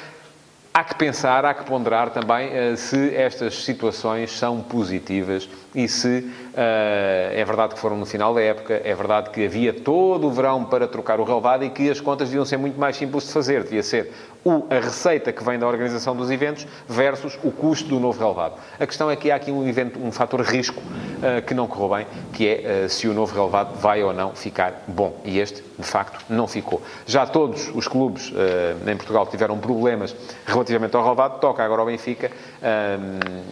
há 0.72 0.84
que 0.84 0.94
pensar, 0.94 1.44
há 1.44 1.54
que 1.54 1.64
ponderar 1.64 2.10
também 2.10 2.76
se 2.76 3.14
estas 3.14 3.64
situações 3.64 4.37
são 4.37 4.60
positivas 4.60 5.48
e 5.76 5.87
se 5.87 6.08
uh, 6.08 6.32
é 6.55 7.44
verdade 7.44 7.75
que 7.75 7.81
foram 7.81 7.99
no 7.99 8.06
final 8.06 8.32
da 8.32 8.40
época, 8.40 8.81
é 8.82 8.94
verdade 8.94 9.28
que 9.28 9.44
havia 9.44 9.75
todo 9.75 10.26
o 10.26 10.31
verão 10.31 10.64
para 10.64 10.88
trocar 10.88 11.20
o 11.20 11.25
relevado 11.25 11.64
e 11.64 11.69
que 11.69 11.90
as 11.90 12.00
contas 12.00 12.28
deviam 12.31 12.46
ser 12.46 12.56
muito 12.56 12.81
mais 12.81 12.96
simples 12.96 13.26
de 13.26 13.32
fazer. 13.34 13.62
Devia 13.62 13.82
ser 13.82 14.11
o, 14.46 14.64
a 14.70 14.81
receita 14.81 15.32
que 15.32 15.44
vem 15.44 15.58
da 15.58 15.67
organização 15.67 16.14
dos 16.14 16.31
eventos 16.31 16.67
versus 16.88 17.37
o 17.43 17.50
custo 17.50 17.88
do 17.88 17.99
novo 17.99 18.19
relevado. 18.19 18.55
A 18.78 18.87
questão 18.87 19.11
é 19.11 19.17
que 19.17 19.31
há 19.31 19.37
aqui 19.37 19.50
um, 19.50 19.69
evento, 19.69 19.99
um 19.99 20.11
fator 20.12 20.40
risco 20.40 20.81
uh, 20.81 21.43
que 21.44 21.52
não 21.52 21.67
correu 21.67 21.96
bem, 21.96 22.06
que 22.32 22.49
é 22.49 22.84
uh, 22.84 22.88
se 22.88 23.08
o 23.08 23.12
novo 23.12 23.34
relevado 23.34 23.78
vai 23.78 24.02
ou 24.02 24.14
não 24.14 24.34
ficar 24.34 24.84
bom. 24.87 25.20
E 25.25 25.40
este, 25.40 25.64
de 25.78 25.84
facto, 25.84 26.25
não 26.31 26.46
ficou. 26.46 26.81
Já 27.05 27.26
todos 27.26 27.70
os 27.75 27.88
clubes 27.88 28.31
uh, 28.31 28.88
em 28.88 28.96
Portugal 28.96 29.26
tiveram 29.26 29.58
problemas 29.58 30.14
relativamente 30.46 30.96
ao 30.96 31.02
relevado, 31.02 31.40
toca 31.40 31.64
agora 31.64 31.82
ao 31.82 31.87
Benfica. 31.87 32.31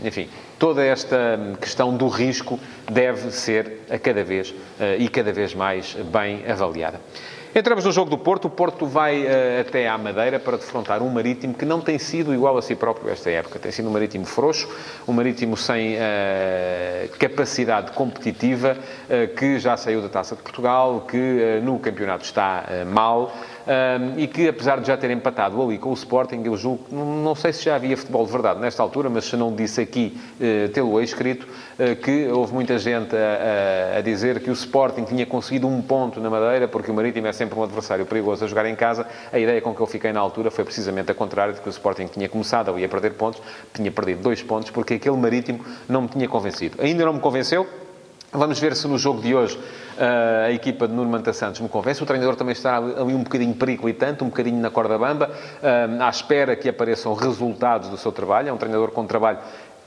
enfim, 0.04 0.28
toda 0.64 0.82
esta 0.82 1.38
questão 1.60 1.94
do 1.94 2.08
risco 2.08 2.58
deve 2.90 3.30
ser 3.30 3.82
a 3.90 3.98
cada 3.98 4.24
vez 4.24 4.54
e 4.98 5.10
cada 5.10 5.30
vez 5.30 5.54
mais 5.54 5.92
bem 6.10 6.42
avaliada. 6.50 6.98
Entramos 7.54 7.84
no 7.84 7.92
jogo 7.92 8.10
do 8.10 8.16
Porto. 8.18 8.46
O 8.46 8.50
Porto 8.50 8.84
vai 8.84 9.24
uh, 9.24 9.60
até 9.60 9.86
à 9.86 9.96
Madeira 9.96 10.40
para 10.40 10.56
defrontar 10.56 11.00
um 11.02 11.08
Marítimo 11.08 11.54
que 11.54 11.64
não 11.64 11.80
tem 11.80 12.00
sido 12.00 12.34
igual 12.34 12.58
a 12.58 12.62
si 12.62 12.74
próprio 12.74 13.12
esta 13.12 13.30
época. 13.30 13.60
Tem 13.60 13.70
sido 13.70 13.88
um 13.88 13.92
Marítimo 13.92 14.24
frouxo, 14.24 14.68
um 15.06 15.12
Marítimo 15.12 15.56
sem 15.56 15.94
uh, 15.94 15.98
capacidade 17.16 17.92
competitiva, 17.92 18.76
uh, 18.76 19.34
que 19.36 19.60
já 19.60 19.76
saiu 19.76 20.02
da 20.02 20.08
Taça 20.08 20.34
de 20.34 20.42
Portugal, 20.42 21.06
que 21.08 21.60
no 21.62 21.78
campeonato 21.78 22.24
está 22.24 22.64
mal 22.92 23.32
um, 23.66 24.18
e 24.18 24.26
que, 24.26 24.48
apesar 24.48 24.80
de 24.80 24.86
já 24.86 24.96
ter 24.96 25.10
empatado 25.10 25.60
ali 25.62 25.78
com 25.78 25.90
o 25.90 25.94
Sporting, 25.94 26.42
eu 26.44 26.56
julgo, 26.56 26.84
não, 26.90 27.04
não 27.22 27.34
sei 27.34 27.52
se 27.52 27.64
já 27.64 27.76
havia 27.76 27.96
futebol 27.96 28.26
de 28.26 28.32
verdade 28.32 28.60
nesta 28.60 28.82
altura, 28.82 29.08
mas 29.08 29.24
se 29.24 29.36
não 29.36 29.54
disse 29.54 29.80
aqui, 29.80 30.18
uh, 30.38 30.68
tê-lo 30.68 31.00
escrito, 31.00 31.46
uh, 31.46 31.96
que 31.96 32.28
houve 32.28 32.52
muita 32.52 32.78
gente 32.78 33.16
a, 33.16 33.94
a, 33.94 33.98
a, 33.98 34.00
dizer 34.02 34.40
que 34.40 34.50
o 34.50 34.52
Sporting 34.52 35.04
tinha 35.04 35.24
conseguido 35.24 35.66
um 35.66 35.80
ponto 35.80 36.20
na 36.20 36.28
Madeira, 36.28 36.68
porque 36.68 36.90
o 36.90 36.94
Marítimo 36.94 37.26
é 37.26 37.32
sempre 37.32 37.58
um 37.58 37.62
adversário 37.62 38.04
perigoso 38.04 38.44
a 38.44 38.48
jogar 38.48 38.66
em 38.66 38.76
casa. 38.76 39.06
A 39.32 39.38
ideia 39.38 39.60
com 39.62 39.74
que 39.74 39.80
eu 39.80 39.86
fiquei 39.86 40.12
na 40.12 40.20
altura 40.20 40.50
foi 40.50 40.64
precisamente 40.64 41.10
a 41.10 41.14
contrário, 41.14 41.54
de 41.54 41.60
que 41.60 41.68
o 41.68 41.70
Sporting 41.70 42.06
tinha 42.06 42.28
começado 42.28 42.70
ali 42.70 42.84
a 42.84 42.88
perder 42.88 43.14
pontos, 43.14 43.40
tinha 43.72 43.90
perdido 43.90 44.22
dois 44.22 44.42
pontos, 44.42 44.70
porque 44.70 44.94
aquele 44.94 45.16
Marítimo 45.16 45.64
não 45.88 46.02
me 46.02 46.08
tinha 46.08 46.28
convencido. 46.28 46.76
Ainda 46.82 47.04
não 47.04 47.14
me 47.14 47.20
convenceu, 47.20 47.66
Vamos 48.36 48.58
ver 48.58 48.74
se 48.74 48.88
no 48.88 48.98
jogo 48.98 49.22
de 49.22 49.32
hoje 49.32 49.56
uh, 49.56 50.46
a 50.46 50.50
equipa 50.50 50.88
de 50.88 50.92
Nuno 50.92 51.08
Manta 51.08 51.32
Santos 51.32 51.60
me 51.60 51.68
convence. 51.68 52.02
O 52.02 52.06
treinador 52.06 52.34
também 52.34 52.52
está 52.52 52.78
ali 52.78 53.14
um 53.14 53.22
bocadinho 53.22 53.54
periclitante, 53.54 54.24
um 54.24 54.26
bocadinho 54.26 54.60
na 54.60 54.70
corda 54.70 54.98
bamba, 54.98 55.30
uh, 55.30 56.02
à 56.02 56.08
espera 56.08 56.56
que 56.56 56.68
apareçam 56.68 57.14
resultados 57.14 57.88
do 57.88 57.96
seu 57.96 58.10
trabalho. 58.10 58.48
É 58.48 58.52
um 58.52 58.56
treinador 58.56 58.90
com 58.90 59.06
trabalho 59.06 59.38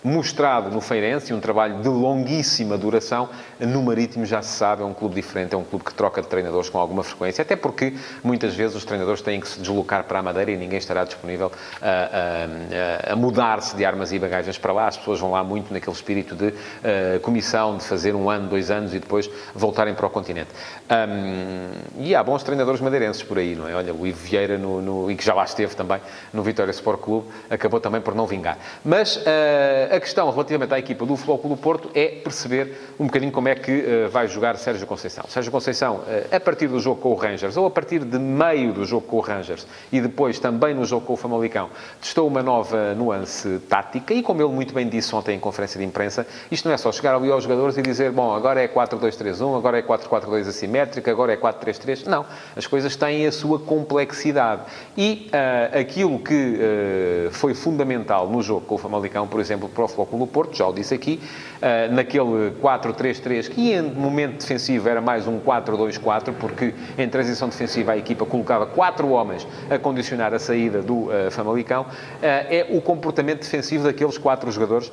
mostrado 0.07 0.71
no 0.71 0.81
Feirense, 0.81 1.33
um 1.33 1.39
trabalho 1.39 1.81
de 1.81 1.89
longuíssima 1.89 2.77
duração. 2.77 3.29
No 3.59 3.83
Marítimo 3.83 4.25
já 4.25 4.41
se 4.41 4.57
sabe, 4.57 4.81
é 4.81 4.85
um 4.85 4.93
clube 4.93 5.15
diferente, 5.15 5.53
é 5.53 5.57
um 5.57 5.63
clube 5.63 5.85
que 5.85 5.93
troca 5.93 6.21
de 6.21 6.27
treinadores 6.27 6.69
com 6.69 6.79
alguma 6.79 7.03
frequência, 7.03 7.41
até 7.41 7.55
porque 7.55 7.93
muitas 8.23 8.55
vezes 8.55 8.75
os 8.75 8.85
treinadores 8.85 9.21
têm 9.21 9.39
que 9.39 9.47
se 9.47 9.59
deslocar 9.59 10.03
para 10.05 10.19
a 10.19 10.23
Madeira 10.23 10.51
e 10.51 10.57
ninguém 10.57 10.77
estará 10.77 11.03
disponível 11.03 11.51
a, 11.81 13.09
a, 13.09 13.13
a 13.13 13.15
mudar-se 13.15 13.75
de 13.75 13.83
armas 13.83 14.11
e 14.11 14.19
bagagens 14.19 14.57
para 14.57 14.71
lá. 14.71 14.87
As 14.87 14.97
pessoas 14.97 15.19
vão 15.19 15.31
lá 15.31 15.43
muito 15.43 15.73
naquele 15.73 15.95
espírito 15.95 16.35
de 16.35 16.47
uh, 16.47 17.19
comissão, 17.21 17.77
de 17.77 17.83
fazer 17.83 18.15
um 18.15 18.29
ano, 18.29 18.47
dois 18.47 18.71
anos 18.71 18.93
e 18.93 18.99
depois 18.99 19.29
voltarem 19.53 19.93
para 19.93 20.05
o 20.05 20.09
continente. 20.09 20.49
Um, 20.89 22.03
e 22.03 22.15
há 22.15 22.23
bons 22.23 22.43
treinadores 22.43 22.79
madeirenses 22.79 23.23
por 23.23 23.37
aí, 23.37 23.55
não 23.55 23.67
é? 23.67 23.75
Olha, 23.75 23.93
o 23.93 24.07
Ivo 24.07 24.19
Vieira, 24.19 24.57
no, 24.57 24.81
no, 24.81 25.11
e 25.11 25.15
que 25.15 25.25
já 25.25 25.33
lá 25.33 25.43
esteve 25.43 25.75
também 25.75 25.99
no 26.33 26.43
Vitória 26.43 26.71
Sport 26.71 27.01
Clube, 27.01 27.27
acabou 27.49 27.79
também 27.79 27.99
por 27.99 28.15
não 28.15 28.25
vingar. 28.25 28.57
Mas 28.85 29.17
uh, 29.17 29.96
a 29.97 29.99
questão 29.99 30.29
relativamente 30.29 30.73
à 30.73 30.79
equipa 30.79 31.05
do 31.05 31.15
Futebol 31.15 31.55
do 31.55 31.57
Porto 31.57 31.89
é 31.93 32.07
perceber 32.07 32.93
um 32.99 33.07
bocadinho 33.07 33.31
como 33.31 33.47
é 33.47 33.55
que 33.55 33.71
uh, 33.71 34.09
vai 34.09 34.27
jogar 34.27 34.55
Sérgio 34.57 34.85
Conceição. 34.85 35.25
Sérgio 35.27 35.51
Conceição, 35.51 35.95
uh, 35.95 36.35
a 36.35 36.39
partir 36.39 36.67
do 36.67 36.79
jogo 36.79 37.01
com 37.01 37.09
o 37.09 37.15
Rangers, 37.15 37.57
ou 37.57 37.65
a 37.65 37.71
partir 37.71 38.03
de 38.03 38.19
meio 38.19 38.71
do 38.73 38.85
jogo 38.85 39.07
com 39.07 39.17
o 39.17 39.19
Rangers, 39.19 39.65
e 39.91 39.99
depois 39.99 40.39
também 40.39 40.75
no 40.75 40.85
jogo 40.85 41.05
com 41.05 41.13
o 41.13 41.17
Famalicão, 41.17 41.69
testou 41.99 42.27
uma 42.27 42.43
nova 42.43 42.93
nuance 42.93 43.59
tática, 43.67 44.13
e 44.13 44.21
como 44.21 44.41
ele 44.41 44.53
muito 44.53 44.73
bem 44.73 44.87
disse 44.87 45.13
ontem 45.15 45.35
em 45.35 45.39
conferência 45.39 45.79
de 45.79 45.85
imprensa, 45.85 46.27
isto 46.51 46.67
não 46.67 46.75
é 46.75 46.77
só 46.77 46.91
chegar 46.91 47.15
ali 47.15 47.31
aos 47.31 47.43
jogadores 47.43 47.75
e 47.77 47.81
dizer, 47.81 48.11
bom, 48.11 48.35
agora 48.35 48.61
é 48.61 48.67
4-2-3-1, 48.67 49.57
agora 49.57 49.79
é 49.79 49.81
4-4-2 49.81 50.47
assimétrica, 50.47 51.09
agora 51.09 51.33
é 51.33 51.37
4-3-3. 51.37 52.05
Não, 52.05 52.25
as 52.55 52.67
coisas 52.67 52.95
têm 52.95 53.25
a 53.25 53.31
sua 53.31 53.57
complexidade. 53.57 54.61
E 54.95 55.29
uh, 55.33 55.79
aquilo 55.79 56.19
que 56.19 56.33
uh, 56.33 57.31
foi 57.31 57.55
fundamental 57.55 58.29
no 58.29 58.41
jogo 58.43 58.65
com 58.65 58.75
o 58.75 58.77
Famalicão, 58.77 59.27
por 59.27 59.39
exemplo, 59.39 59.69
para 59.77 59.85
o 59.85 59.87
Futebol 59.87 60.25
do 60.25 60.27
Porto, 60.27 60.57
já 60.57 60.67
o 60.67 60.73
disse 60.73 60.93
aqui, 60.93 61.19
uh, 61.57 61.93
naquele 61.93 62.51
4-3-3, 62.61 63.49
que 63.49 63.71
em 63.73 63.81
momento 63.81 64.39
defensivo 64.39 64.89
era 64.89 64.99
mais 64.99 65.27
um 65.27 65.39
4-2-4, 65.39 66.33
porque 66.39 66.73
em 66.97 67.07
transição 67.07 67.47
defensiva 67.47 67.91
a 67.91 67.97
equipa 67.97 68.25
colocava 68.25 68.65
quatro 68.65 69.09
homens 69.09 69.47
a 69.69 69.77
condicionar 69.77 70.33
a 70.33 70.39
saída 70.39 70.81
do 70.81 71.09
Famalicão, 71.31 71.85
é 72.21 72.65
o 72.69 72.81
comportamento 72.81 73.41
defensivo 73.41 73.83
daqueles 73.83 74.17
quatro 74.17 74.51
jogadores 74.51 74.91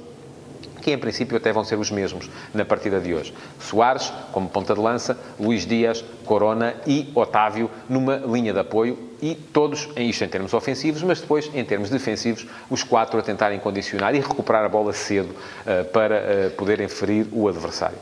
que 0.85 0.93
em 0.93 0.99
princípio 0.99 1.35
até 1.35 1.51
vão 1.51 1.65
ser 1.65 1.79
os 1.79 1.91
mesmos 1.91 2.29
na 2.53 2.63
partida 2.63 3.01
de 3.01 3.15
hoje. 3.15 3.33
Soares, 3.59 4.13
como 4.31 4.51
ponta 4.51 4.75
de 4.75 4.81
lança, 4.81 5.19
Luís 5.41 5.65
Dias, 5.65 6.05
Corona 6.27 6.75
e 6.87 7.11
Otávio 7.15 7.71
numa 7.89 8.17
linha 8.17 8.53
de 8.53 8.59
apoio 8.59 8.99
e 9.23 9.35
todos, 9.35 9.89
isto 9.97 10.25
em 10.25 10.29
termos 10.29 10.53
ofensivos, 10.53 11.03
mas 11.03 11.23
depois 11.23 11.51
em 11.55 11.65
termos 11.65 11.89
defensivos, 11.89 12.47
os 12.69 12.83
quatro 12.83 13.19
a 13.19 13.23
tentarem 13.23 13.59
condicionar 13.59 14.15
e 14.15 14.21
recuperar 14.21 14.63
a 14.67 14.69
bola 14.69 14.93
cedo 14.93 15.31
uh, 15.31 15.85
para 15.87 16.17
uh, 16.17 16.51
poderem 16.51 16.87
ferir 16.87 17.27
o 17.33 17.49
adversário. 17.49 17.97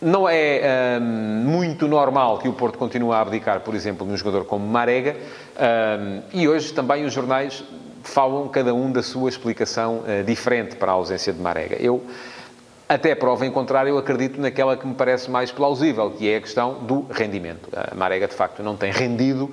Não 0.00 0.26
é 0.26 0.98
um, 0.98 1.04
muito 1.04 1.86
normal 1.86 2.38
que 2.38 2.48
o 2.48 2.54
Porto 2.54 2.78
continue 2.78 3.12
a 3.12 3.20
abdicar, 3.20 3.60
por 3.60 3.74
exemplo, 3.74 4.06
num 4.06 4.16
jogador 4.16 4.46
como 4.46 4.66
Marega, 4.66 5.14
um, 5.14 6.22
e 6.32 6.48
hoje 6.48 6.72
também 6.72 7.04
os 7.04 7.12
jornais 7.12 7.62
falam 8.10 8.48
cada 8.48 8.74
um 8.74 8.90
da 8.90 9.02
sua 9.02 9.28
explicação 9.28 10.00
uh, 10.00 10.24
diferente 10.24 10.76
para 10.76 10.92
a 10.92 10.94
ausência 10.94 11.32
de 11.32 11.40
Marega. 11.40 11.76
Eu 11.76 12.02
até 12.90 13.14
prova 13.14 13.46
em 13.46 13.52
contrário, 13.52 13.90
eu 13.90 13.98
acredito 13.98 14.40
naquela 14.40 14.76
que 14.76 14.84
me 14.84 14.94
parece 14.94 15.30
mais 15.30 15.52
plausível, 15.52 16.10
que 16.10 16.28
é 16.28 16.38
a 16.38 16.40
questão 16.40 16.74
do 16.74 17.06
rendimento. 17.08 17.68
A 17.72 17.94
Marega, 17.94 18.26
de 18.26 18.34
facto, 18.34 18.64
não 18.64 18.76
tem 18.76 18.90
rendido 18.90 19.44
uh, 19.44 19.52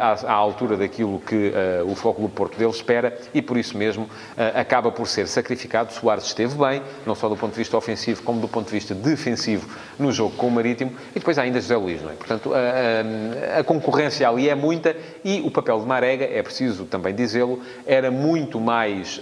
à, 0.00 0.32
à, 0.32 0.32
altura 0.32 0.76
daquilo 0.76 1.20
que 1.20 1.52
uh, 1.52 1.88
o 1.88 1.94
Futebol 1.94 2.28
Porto 2.28 2.58
dele 2.58 2.72
espera 2.72 3.16
e, 3.32 3.40
por 3.40 3.56
isso 3.56 3.78
mesmo, 3.78 4.02
uh, 4.02 4.58
acaba 4.58 4.90
por 4.90 5.06
ser 5.06 5.28
sacrificado. 5.28 5.92
Soares 5.92 6.24
esteve 6.24 6.56
bem, 6.56 6.82
não 7.06 7.14
só 7.14 7.28
do 7.28 7.36
ponto 7.36 7.52
de 7.52 7.58
vista 7.58 7.76
ofensivo, 7.76 8.24
como 8.24 8.40
do 8.40 8.48
ponto 8.48 8.66
de 8.66 8.72
vista 8.72 8.96
defensivo 8.96 9.68
no 9.96 10.10
jogo 10.10 10.34
com 10.34 10.48
o 10.48 10.50
Marítimo. 10.50 10.90
E 11.14 11.20
depois 11.20 11.38
há 11.38 11.42
ainda 11.42 11.60
José 11.60 11.76
Luís, 11.76 12.02
não 12.02 12.10
é? 12.10 12.14
Portanto, 12.14 12.50
a, 12.52 13.60
a 13.60 13.62
concorrência 13.62 14.28
ali 14.28 14.48
é 14.48 14.56
muita 14.56 14.96
e 15.24 15.40
o 15.40 15.52
papel 15.52 15.78
de 15.78 15.86
Marega, 15.86 16.24
é 16.24 16.42
preciso 16.42 16.84
também 16.84 17.14
dizê-lo, 17.14 17.60
era 17.86 18.10
muito 18.10 18.58
mais 18.58 19.20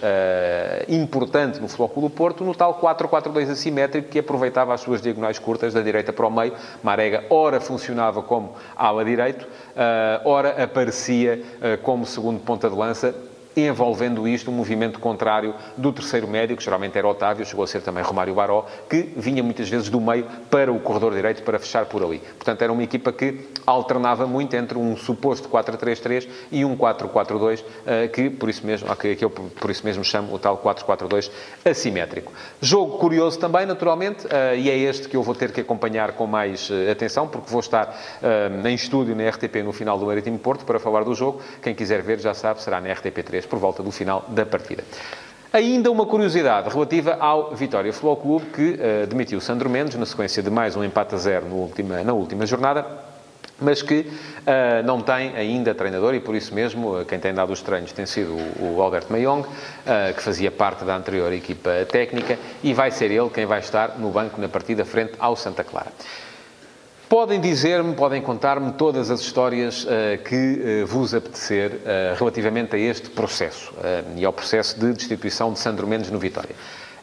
importante 0.88 1.60
no 1.60 1.68
Futebol 1.68 2.08
Porto 2.08 2.42
no 2.42 2.54
tal 2.54 2.80
4-4 2.80 3.33
4-2 3.34 3.50
assimétrico 3.50 4.08
que 4.08 4.18
aproveitava 4.20 4.72
as 4.72 4.80
suas 4.80 5.02
diagonais 5.02 5.38
curtas 5.38 5.74
da 5.74 5.80
direita 5.80 6.12
para 6.12 6.26
o 6.26 6.30
meio. 6.30 6.54
Marega, 6.82 7.24
ora 7.28 7.60
funcionava 7.60 8.22
como 8.22 8.54
ala 8.76 9.04
direito, 9.04 9.46
eh, 9.76 10.20
ora 10.24 10.62
aparecia 10.62 11.42
eh, 11.60 11.76
como 11.78 12.06
segundo 12.06 12.40
ponta 12.40 12.70
de 12.70 12.76
lança, 12.76 13.14
envolvendo 13.56 14.26
isto 14.26 14.50
um 14.50 14.54
movimento 14.54 14.98
contrário 14.98 15.54
do 15.76 15.92
terceiro 15.92 16.26
médio, 16.26 16.56
que 16.56 16.64
geralmente 16.64 16.96
era 16.98 17.06
Otávio, 17.06 17.44
chegou 17.44 17.64
a 17.64 17.66
ser 17.66 17.82
também 17.82 18.02
Romário 18.02 18.34
Baró, 18.34 18.66
que 18.88 19.12
vinha 19.16 19.42
muitas 19.42 19.68
vezes 19.68 19.88
do 19.88 20.00
meio 20.00 20.26
para 20.50 20.72
o 20.72 20.80
corredor 20.80 21.14
direito 21.14 21.42
para 21.42 21.58
fechar 21.58 21.86
por 21.86 22.02
ali. 22.02 22.18
Portanto, 22.18 22.62
era 22.62 22.72
uma 22.72 22.82
equipa 22.82 23.12
que 23.12 23.48
alternava 23.66 24.26
muito 24.26 24.54
entre 24.54 24.76
um 24.76 24.96
suposto 24.96 25.48
4-3-3 25.48 26.28
e 26.50 26.64
um 26.64 26.76
4-4-2, 26.76 27.64
eh, 27.86 28.08
que 28.08 28.30
por 28.30 28.48
isso 28.48 28.66
mesmo, 28.66 28.94
que 28.96 29.16
eu 29.20 29.30
por 29.30 29.70
isso 29.70 29.84
mesmo 29.84 30.04
chamo 30.04 30.34
o 30.34 30.38
tal 30.38 30.58
4-4-2 30.58 31.30
assimétrico. 31.64 32.32
Jogo 32.60 32.98
curioso 32.98 33.38
também, 33.38 33.66
naturalmente, 33.66 34.26
eh, 34.28 34.58
e 34.58 34.70
é 34.70 34.76
este 34.76 35.08
que 35.08 35.16
eu 35.16 35.22
vou 35.22 35.34
ter 35.34 35.52
que 35.52 35.60
acompanhar 35.60 36.12
com 36.12 36.26
mais 36.26 36.70
eh, 36.70 36.90
atenção, 36.90 37.28
porque 37.28 37.50
vou 37.50 37.60
estar 37.60 37.94
em 38.64 38.74
estúdio 38.74 39.14
na 39.14 39.28
RTP 39.28 39.56
no 39.62 39.72
final 39.72 39.98
do 39.98 40.06
Marítimo 40.06 40.38
Porto 40.38 40.64
para 40.64 40.78
falar 40.78 41.04
do 41.04 41.14
jogo. 41.14 41.40
Quem 41.62 41.74
quiser 41.74 42.02
ver 42.02 42.18
já 42.18 42.34
sabe, 42.34 42.62
será 42.62 42.80
na 42.80 42.88
RTP3 42.88 43.43
por 43.46 43.58
volta 43.58 43.82
do 43.82 43.90
final 43.90 44.24
da 44.28 44.44
partida. 44.44 44.84
Ainda 45.54 45.88
uma 45.88 46.04
curiosidade 46.04 46.68
relativa 46.68 47.16
ao 47.20 47.54
Vitória 47.54 47.92
Futebol 47.92 48.16
Clube, 48.16 48.46
que 48.46 48.72
uh, 48.72 49.06
demitiu 49.06 49.40
Sandro 49.40 49.70
Mendes 49.70 49.94
na 49.96 50.04
sequência 50.04 50.42
de 50.42 50.50
mais 50.50 50.74
um 50.74 50.82
empate 50.82 51.14
a 51.14 51.18
zero 51.18 51.46
última, 51.46 52.02
na 52.02 52.12
última 52.12 52.44
jornada, 52.44 52.84
mas 53.60 53.80
que 53.80 54.00
uh, 54.00 54.84
não 54.84 55.00
tem 55.00 55.36
ainda 55.36 55.72
treinador 55.72 56.12
e 56.12 56.18
por 56.18 56.34
isso 56.34 56.52
mesmo 56.52 56.98
uh, 57.00 57.04
quem 57.04 57.20
tem 57.20 57.32
dado 57.32 57.52
os 57.52 57.62
treinos 57.62 57.92
tem 57.92 58.04
sido 58.04 58.32
o, 58.32 58.78
o 58.78 58.82
Alberto 58.82 59.12
Mayong, 59.12 59.46
que 60.16 60.22
fazia 60.24 60.50
parte 60.50 60.84
da 60.84 60.96
anterior 60.96 61.32
equipa 61.32 61.70
técnica, 61.88 62.36
e 62.60 62.74
vai 62.74 62.90
ser 62.90 63.12
ele 63.12 63.30
quem 63.30 63.46
vai 63.46 63.60
estar 63.60 63.96
no 63.96 64.10
banco 64.10 64.40
na 64.40 64.48
partida 64.48 64.84
frente 64.84 65.12
ao 65.20 65.36
Santa 65.36 65.62
Clara. 65.62 65.92
Podem 67.08 67.40
dizer-me, 67.40 67.94
podem 67.94 68.22
contar-me 68.22 68.72
todas 68.72 69.10
as 69.10 69.20
histórias 69.20 69.84
uh, 69.84 70.22
que 70.24 70.82
uh, 70.82 70.86
vos 70.86 71.14
apetecer 71.14 71.72
uh, 71.72 72.18
relativamente 72.18 72.74
a 72.74 72.78
este 72.78 73.10
processo 73.10 73.72
e 74.16 74.24
ao 74.24 74.32
processo 74.32 74.78
de 74.80 74.92
destituição 74.92 75.52
de 75.52 75.58
Sandro 75.58 75.86
Mendes 75.86 76.10
no 76.10 76.18
Vitória. 76.18 76.54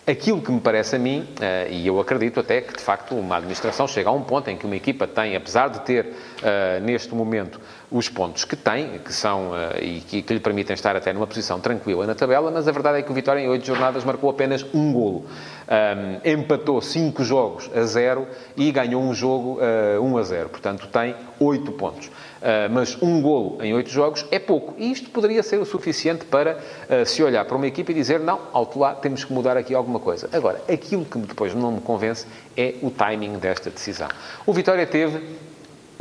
Aquilo 0.06 0.42
que 0.42 0.52
me 0.52 0.60
parece 0.60 0.96
a 0.96 1.00
mim, 1.00 1.28
e 1.70 1.86
eu 1.86 2.00
acredito 2.00 2.40
até 2.40 2.60
que, 2.60 2.76
de 2.76 2.82
facto, 2.82 3.14
uma 3.14 3.38
administração 3.38 3.88
chega 3.88 4.10
a 4.10 4.12
um 4.12 4.24
ponto 4.24 4.50
em 4.50 4.58
que 4.58 4.66
uma 4.66 4.76
equipa 4.76 5.06
tem, 5.06 5.36
apesar 5.36 5.70
de 5.70 5.82
ter, 5.82 6.08
neste 6.82 7.14
momento, 7.14 7.62
os 7.92 8.10
pontos 8.10 8.44
que 8.44 8.56
tem, 8.56 8.98
que 8.98 9.14
são 9.14 9.52
e 9.80 10.00
que, 10.02 10.24
que, 10.24 10.34
lhe 10.34 10.40
permitem 10.40 10.74
estar 10.74 10.96
até 10.96 11.14
numa 11.14 11.28
posição 11.28 11.60
tranquila 11.60 12.08
na 12.08 12.16
tabela, 12.16 12.50
mas 12.50 12.68
a 12.68 12.72
verdade 12.72 12.98
é 12.98 13.02
que 13.04 13.12
o 13.12 13.14
Vitória, 13.14 13.42
em 13.42 13.48
oito 13.48 13.66
jornadas, 13.66 14.04
marcou 14.04 14.32
apenas 14.32 14.66
um 14.74 14.92
golo 14.92 15.26
um, 15.72 16.30
empatou 16.30 16.82
5 16.82 17.24
jogos 17.24 17.70
a 17.74 17.84
0 17.84 18.28
e 18.58 18.72
ganhou 18.72 19.02
um 19.02 19.14
jogo 19.14 19.60
uh, 19.60 20.04
1 20.04 20.18
a 20.18 20.24
0. 20.24 20.50
Portanto, 20.50 20.88
tem 20.88 21.16
8 21.40 21.72
pontos. 21.74 22.12
Uh, 22.42 22.72
mas 22.72 22.98
um 23.04 23.22
golo 23.22 23.64
em 23.64 23.72
8 23.72 23.90
jogos 23.90 24.26
é 24.32 24.40
pouco. 24.40 24.74
E 24.78 24.92
isto 24.92 25.12
poderia 25.12 25.44
ser 25.44 25.58
o 25.60 25.66
suficiente 25.66 26.26
para 26.26 26.58
uh, 26.58 27.06
se 27.06 27.22
olhar 27.22 27.46
para 27.46 27.56
uma 27.56 27.68
equipe 27.68 27.92
e 27.92 27.96
dizer 27.96 28.20
não, 28.20 28.40
alto 28.52 28.80
lá, 28.80 28.96
temos 28.96 29.24
que 29.24 29.32
mudar 29.32 29.56
aqui 29.58 29.76
alguma 29.76 30.00
coisa. 30.00 30.28
Agora, 30.34 30.60
aquilo 30.68 31.06
que 31.06 31.20
depois 31.20 31.54
não 31.54 31.74
me 31.74 31.82
convence 31.82 32.26
é 32.58 32.74
o 32.82 32.90
timing 32.90 33.38
desta 33.38 33.70
decisão. 33.70 34.08
O 34.44 34.54
Vitória 34.54 34.88
teve 34.88 35.22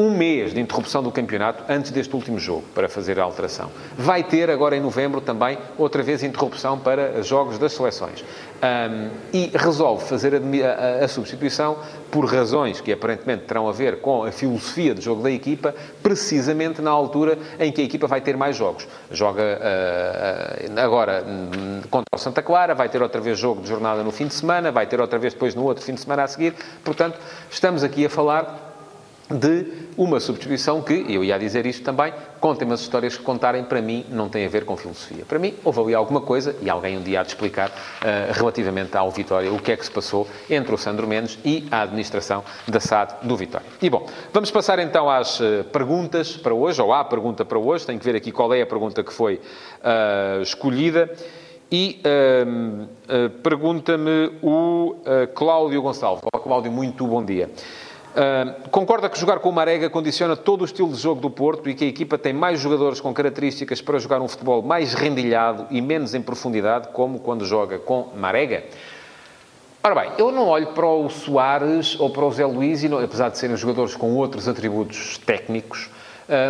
um 0.01 0.11
mês 0.11 0.55
de 0.55 0.61
interrupção 0.61 1.03
do 1.03 1.13
campeonato 1.13 1.63
antes 1.69 1.91
deste 1.91 2.17
último 2.17 2.39
jogo 2.39 2.65
para 2.75 2.89
fazer 2.89 3.21
a 3.21 3.23
alteração. 3.23 3.71
Vai 3.99 4.23
ter 4.23 4.49
agora 4.49 4.75
em 4.75 4.81
novembro 4.81 5.21
também 5.21 5.59
outra 5.77 6.03
vez 6.03 6.23
interrupção 6.23 6.79
para 6.79 7.23
jogos 7.23 7.59
das 7.59 7.75
seleções. 7.75 8.25
Um, 8.63 9.11
e 9.33 9.51
resolve 9.55 10.05
fazer 10.05 10.35
a, 10.35 10.39
a, 10.39 11.05
a, 11.05 11.09
substituição 11.09 11.79
por 12.11 12.27
razões 12.27 12.79
que 12.79 12.93
aparentemente 12.93 13.45
terão 13.45 13.67
a 13.67 13.73
ver 13.73 14.01
com 14.01 14.25
a 14.25 14.33
filosofia 14.33 14.95
de 14.95 15.01
jogo 15.01 15.23
da 15.23 15.31
equipa, 15.31 15.75
precisamente 16.03 16.83
na 16.83 16.91
altura 16.91 17.39
em 17.59 17.73
que 17.73 17.81
a 17.81 17.85
equipa 17.85 18.07
vai 18.07 18.21
ter 18.21 18.37
mais 18.37 18.57
jogos. 18.57 18.87
Joga 19.11 19.43
uh, 19.43 20.81
agora 20.81 21.25
hum, 21.27 21.81
contra 21.91 22.15
o 22.15 22.19
Santa 22.19 22.43
Clara, 22.43 22.75
vai 22.75 22.89
ter 22.89 23.03
outra 23.03 23.21
vez 23.21 23.39
jogo 23.39 23.63
de 23.63 23.69
jornada 23.69 24.03
no 24.03 24.11
fim 24.11 24.27
de 24.27 24.35
semana, 24.35 24.71
vai 24.71 24.87
ter 24.87 25.01
outra 25.01 25.19
vez 25.19 25.33
depois 25.33 25.55
no 25.55 25.65
outro 25.65 25.83
fim 25.83 25.95
de 25.95 26.01
semana 26.01 26.25
a 26.25 26.29
seguir. 26.29 26.55
Portanto, 26.85 27.19
estamos 27.51 27.83
aqui 27.83 28.05
a 28.05 28.11
falar 28.11 28.70
de 29.31 29.67
uma 29.97 30.19
substituição 30.19 30.83
que, 30.83 31.05
eu 31.09 31.23
ia 31.23 31.39
dizer 31.39 31.65
isto 31.67 31.85
também, 31.85 32.13
contem 32.41 32.71
as 32.73 32.81
histórias 32.81 33.17
que 33.17 33.23
contarem, 33.23 33.63
para 33.63 33.81
mim, 33.81 34.05
não 34.11 34.29
tem 34.29 34.45
a 34.45 34.49
ver 34.49 34.65
com 34.65 34.77
filosofia. 34.77 35.25
Para 35.27 35.39
mim, 35.39 35.55
houve 35.65 35.81
ali 35.81 35.95
alguma 35.95 36.21
coisa, 36.21 36.57
e 36.61 36.69
alguém 36.69 36.97
um 36.99 37.03
dia 37.03 37.21
há 37.21 37.23
de 37.23 37.29
explicar, 37.29 37.69
uh, 37.69 38.33
relativamente 38.33 38.97
ao 38.97 39.11
Vitória, 39.11 39.53
o 39.53 39.61
que 39.61 39.73
é 39.73 39.77
que 39.77 39.85
se 39.85 39.91
passou 39.91 40.27
entre 40.49 40.75
o 40.75 40.79
Sandro 40.79 41.07
Mendes 41.07 41.39
e 41.45 41.67
a 41.71 41.83
administração 41.83 42.43
da 42.67 42.81
SAD 42.81 43.15
do 43.23 43.37
Vitória. 43.37 43.67
E 43.81 43.89
bom, 43.89 44.07
vamos 44.33 44.51
passar 44.51 44.79
então 44.79 45.09
às 45.09 45.39
uh, 45.39 45.65
perguntas 45.73 46.37
para 46.37 46.55
hoje, 46.55 46.81
ou 46.81 46.93
à 46.93 47.05
pergunta 47.05 47.45
para 47.45 47.59
hoje, 47.59 47.87
tenho 47.87 47.99
que 47.99 48.05
ver 48.05 48.17
aqui 48.17 48.33
qual 48.33 48.53
é 48.53 48.63
a 48.63 48.67
pergunta 48.67 49.05
que 49.05 49.13
foi 49.13 49.35
uh, 49.37 50.43
escolhida. 50.43 51.11
E 51.73 52.03
uh, 52.03 53.31
pergunta-me 53.45 54.33
o 54.43 54.97
Cláudio 55.37 55.81
Gonçalves. 55.81 56.25
Olá, 56.25 56.43
Cláudio, 56.43 56.73
muito 56.73 57.07
bom 57.07 57.25
dia. 57.25 57.49
Concorda 58.71 59.09
que 59.09 59.19
jogar 59.19 59.39
com 59.39 59.49
o 59.49 59.53
Marega 59.53 59.89
condiciona 59.89 60.37
todo 60.37 60.63
o 60.63 60.65
estilo 60.65 60.93
de 60.93 61.01
jogo 61.01 61.21
do 61.21 61.31
Porto 61.31 61.69
e 61.69 61.75
que 61.75 61.85
a 61.85 61.89
equipa 61.89 62.19
tem 62.19 62.33
mais 62.33 62.61
jogadores 62.61 63.01
com 63.01 63.13
características 63.15 63.81
para 63.81 63.99
jogar 63.99 64.21
um 64.21 64.29
futebol 64.29 64.63
mais 64.63 64.95
rendilhado 64.95 65.67
e 65.71 65.81
menos 65.81 66.15
em 66.15 66.23
profundidade, 66.23 66.89
como 66.89 67.21
quando 67.21 67.45
joga 67.45 67.79
com 67.79 68.09
Marega? 68.17 68.65
Ora 69.83 69.95
bem, 69.95 70.11
eu 70.19 70.31
não 70.31 70.47
olho 70.47 70.69
para 70.69 70.87
o 70.87 71.09
Soares 71.09 71.99
ou 71.99 72.11
para 72.11 72.25
o 72.25 72.31
Zé 72.31 72.43
e 72.45 72.89
não, 72.89 72.99
apesar 72.99 73.31
de 73.31 73.39
serem 73.39 73.57
jogadores 73.57 73.97
com 73.97 74.15
outros 74.15 74.47
atributos 74.47 75.17
técnicos, 75.17 75.89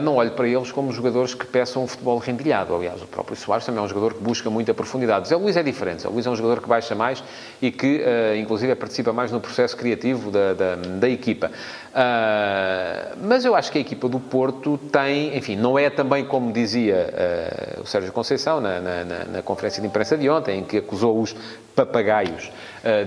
não 0.03 0.17
olho 0.17 0.33
para 0.33 0.47
eles 0.47 0.71
como 0.71 0.93
jogadores 0.93 1.35
que 1.35 1.47
peçam 1.47 1.85
um 1.85 1.87
futebol 1.87 2.19
rendilhado. 2.19 2.75
Aliás, 2.75 3.03
o 3.03 3.07
próprio 3.07 3.37
Soares 3.37 3.65
também 3.65 3.81
é 3.81 3.85
um 3.85 3.89
jogador 3.89 4.15
que 4.15 4.23
busca 4.23 4.51
muita 4.51 4.75
profundidade. 4.75 5.29
Zé 5.29 5.37
Luís 5.37 5.57
é 5.57 5.63
diferente. 5.63 6.03
Zé 6.03 6.09
Luís 6.09 6.27
é 6.27 6.31
um 6.31 6.37
jogador 6.37 6.61
que 6.61 6.69
baixa 6.69 6.95
mais 6.95 7.23
e 7.61 7.71
que, 7.71 8.03
ah, 8.05 8.37
inclusive, 8.37 8.75
participa 8.75 9.13
mais 9.13 9.33
no 9.33 9.41
processo 9.41 9.77
criativo 9.77 10.31
da, 10.31 10.55
da, 10.55 10.75
da 10.77 11.09
equipa. 11.09 11.51
Uh, 11.91 13.19
mas 13.25 13.45
eu 13.45 13.57
acho 13.57 13.73
que 13.73 13.79
a 13.79 13.81
equipa 13.81 14.09
do 14.09 14.21
Porto 14.21 14.79
tem, 14.93 15.37
enfim, 15.37 15.57
não 15.57 15.77
é 15.77 15.91
também 15.91 16.25
como 16.25 16.53
dizia 16.53 17.13
o 17.83 17.87
Sérgio 17.87 18.13
Conceição 18.13 18.61
na, 18.61 18.81
na, 18.81 19.05
na, 19.25 19.43
conferência 19.43 19.81
de 19.81 19.89
imprensa 19.89 20.17
de 20.17 20.31
ontem, 20.31 20.61
em 20.61 20.63
que 20.63 20.79
acusou 20.79 21.21
os 21.21 21.35
papagaios 21.75 22.51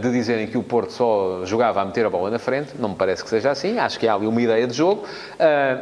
de 0.01 0.12
dizerem 0.12 0.48
que 0.48 0.58
o 0.58 0.63
Porto 0.63 0.92
só 0.92 1.46
jogava 1.46 1.82
a 1.82 1.86
meter 1.86 2.06
a 2.06 2.10
bola 2.10 2.30
na 2.30 2.39
frente. 2.39 2.74
Não 2.77 2.89
me 2.89 2.96
parece 2.96 3.24
que 3.24 3.30
seja 3.30 3.51
assim. 3.51 3.77
Acho 3.77 3.98
que 3.98 4.08
há 4.08 4.15
ali 4.15 4.27
uma 4.27 4.42
ideia 4.42 4.68
de 4.68 4.74
jogo, 4.74 5.06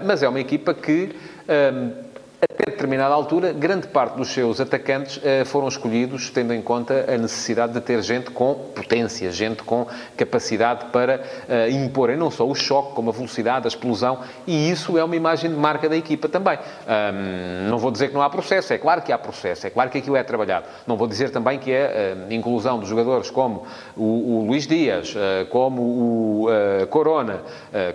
mas 0.06 0.22
é 0.22 0.30
uma 0.30 0.40
equipa 0.40 0.74
que 0.82 1.10
até 1.48 2.11
determinada 2.82 3.14
altura, 3.14 3.54
grande 3.54 3.88
parte 3.88 4.16
dos 4.16 4.30
seus 4.30 4.60
atacantes 4.60 5.18
uh, 5.18 5.46
foram 5.46 5.68
escolhidos 5.68 6.32
tendo 6.32 6.52
em 6.52 6.62
conta 6.62 7.06
a 7.08 7.16
necessidade 7.16 7.74
de 7.74 7.82
ter 7.82 8.02
gente 8.02 8.32
com 8.32 8.56
potência, 8.76 9.32
gente 9.32 9.62
com 9.62 9.86
capacidade 10.18 10.86
para 10.86 11.22
uh, 11.22 11.70
imporem 11.70 12.18
não 12.18 12.32
só 12.32 12.48
o 12.48 12.56
choque, 12.56 12.94
como 12.96 13.12
a 13.12 13.14
velocidade, 13.14 13.68
a 13.68 13.70
explosão, 13.70 14.20
e 14.48 14.72
isso 14.72 14.98
é 14.98 15.04
uma 15.04 15.16
imagem 15.16 15.52
de 15.52 15.56
marca 15.56 15.88
da 15.88 15.96
equipa 15.96 16.28
também. 16.28 16.58
Não 17.70 17.78
vou 17.78 17.92
dizer 17.92 18.08
que 18.08 18.14
não 18.14 18.22
há 18.22 18.30
processo, 18.30 18.74
é 18.74 18.78
claro 18.78 19.02
que 19.02 19.12
há 19.12 19.18
processo, 19.18 19.68
é 19.68 19.70
claro 19.70 19.90
que 19.90 20.00
aquilo 20.00 20.16
é 20.16 20.24
trabalhado. 20.24 20.66
Não 20.88 20.98
vou 20.98 21.08
dizer 21.08 21.30
também 21.30 21.60
que 21.60 21.72
é 21.72 22.14
a 22.14 22.30
uh, 22.30 22.34
inclusão 22.34 22.80
de 22.80 22.88
jogadores 22.88 23.30
como 23.30 23.64
o, 23.96 24.40
o 24.40 24.46
Luís 24.48 24.66
Dias, 24.66 25.14
como 25.50 25.82
o 25.82 26.48
Corona, 26.90 27.42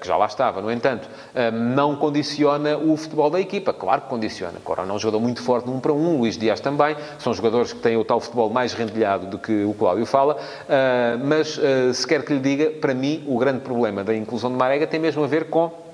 que 0.01 0.07
já 0.07 0.17
lá 0.17 0.27
estava, 0.27 0.61
no 0.61 0.71
entanto, 0.71 1.09
não 1.53 1.97
condiciona 1.97 2.77
o 2.77 2.97
futebol 2.97 3.31
da 3.31 3.41
equipa. 3.41 3.73
Claro 3.73 4.03
que 4.03 4.09
condiciona. 4.09 4.59
Corona 4.77 4.93
é 4.93 4.97
um 4.97 4.99
jogador 4.99 5.21
muito 5.21 5.43
forte 5.43 5.69
1 5.69 5.81
para 5.81 5.93
1, 5.93 6.19
Luís 6.19 6.37
Dias 6.37 6.61
também, 6.61 6.95
são 7.19 7.33
jogadores 7.33 7.73
que 7.73 7.81
têm 7.81 7.97
o 7.97 8.05
tal 8.05 8.21
futebol 8.21 8.51
mais 8.51 8.75
rendilhado 8.75 9.27
do 9.27 9.39
que 9.39 9.65
o 9.65 9.73
Cláudio 9.73 10.05
fala, 10.05 10.37
ah, 10.69 11.19
mas 11.25 11.59
ah, 11.59 11.93
se 11.93 12.07
quer 12.07 12.23
que 12.23 12.35
lhe 12.35 12.41
diga, 12.41 12.71
para 12.71 12.95
mim, 12.95 13.25
o 13.27 13.39
grande 13.39 13.61
problema 13.61 14.05
da 14.05 14.15
inclusão 14.15 14.51
de 14.51 14.57
Marega 14.57 14.87
tem 14.87 15.01
mesmo 15.01 15.25
a 15.25 15.27
ver 15.27 15.47
com 15.49 15.86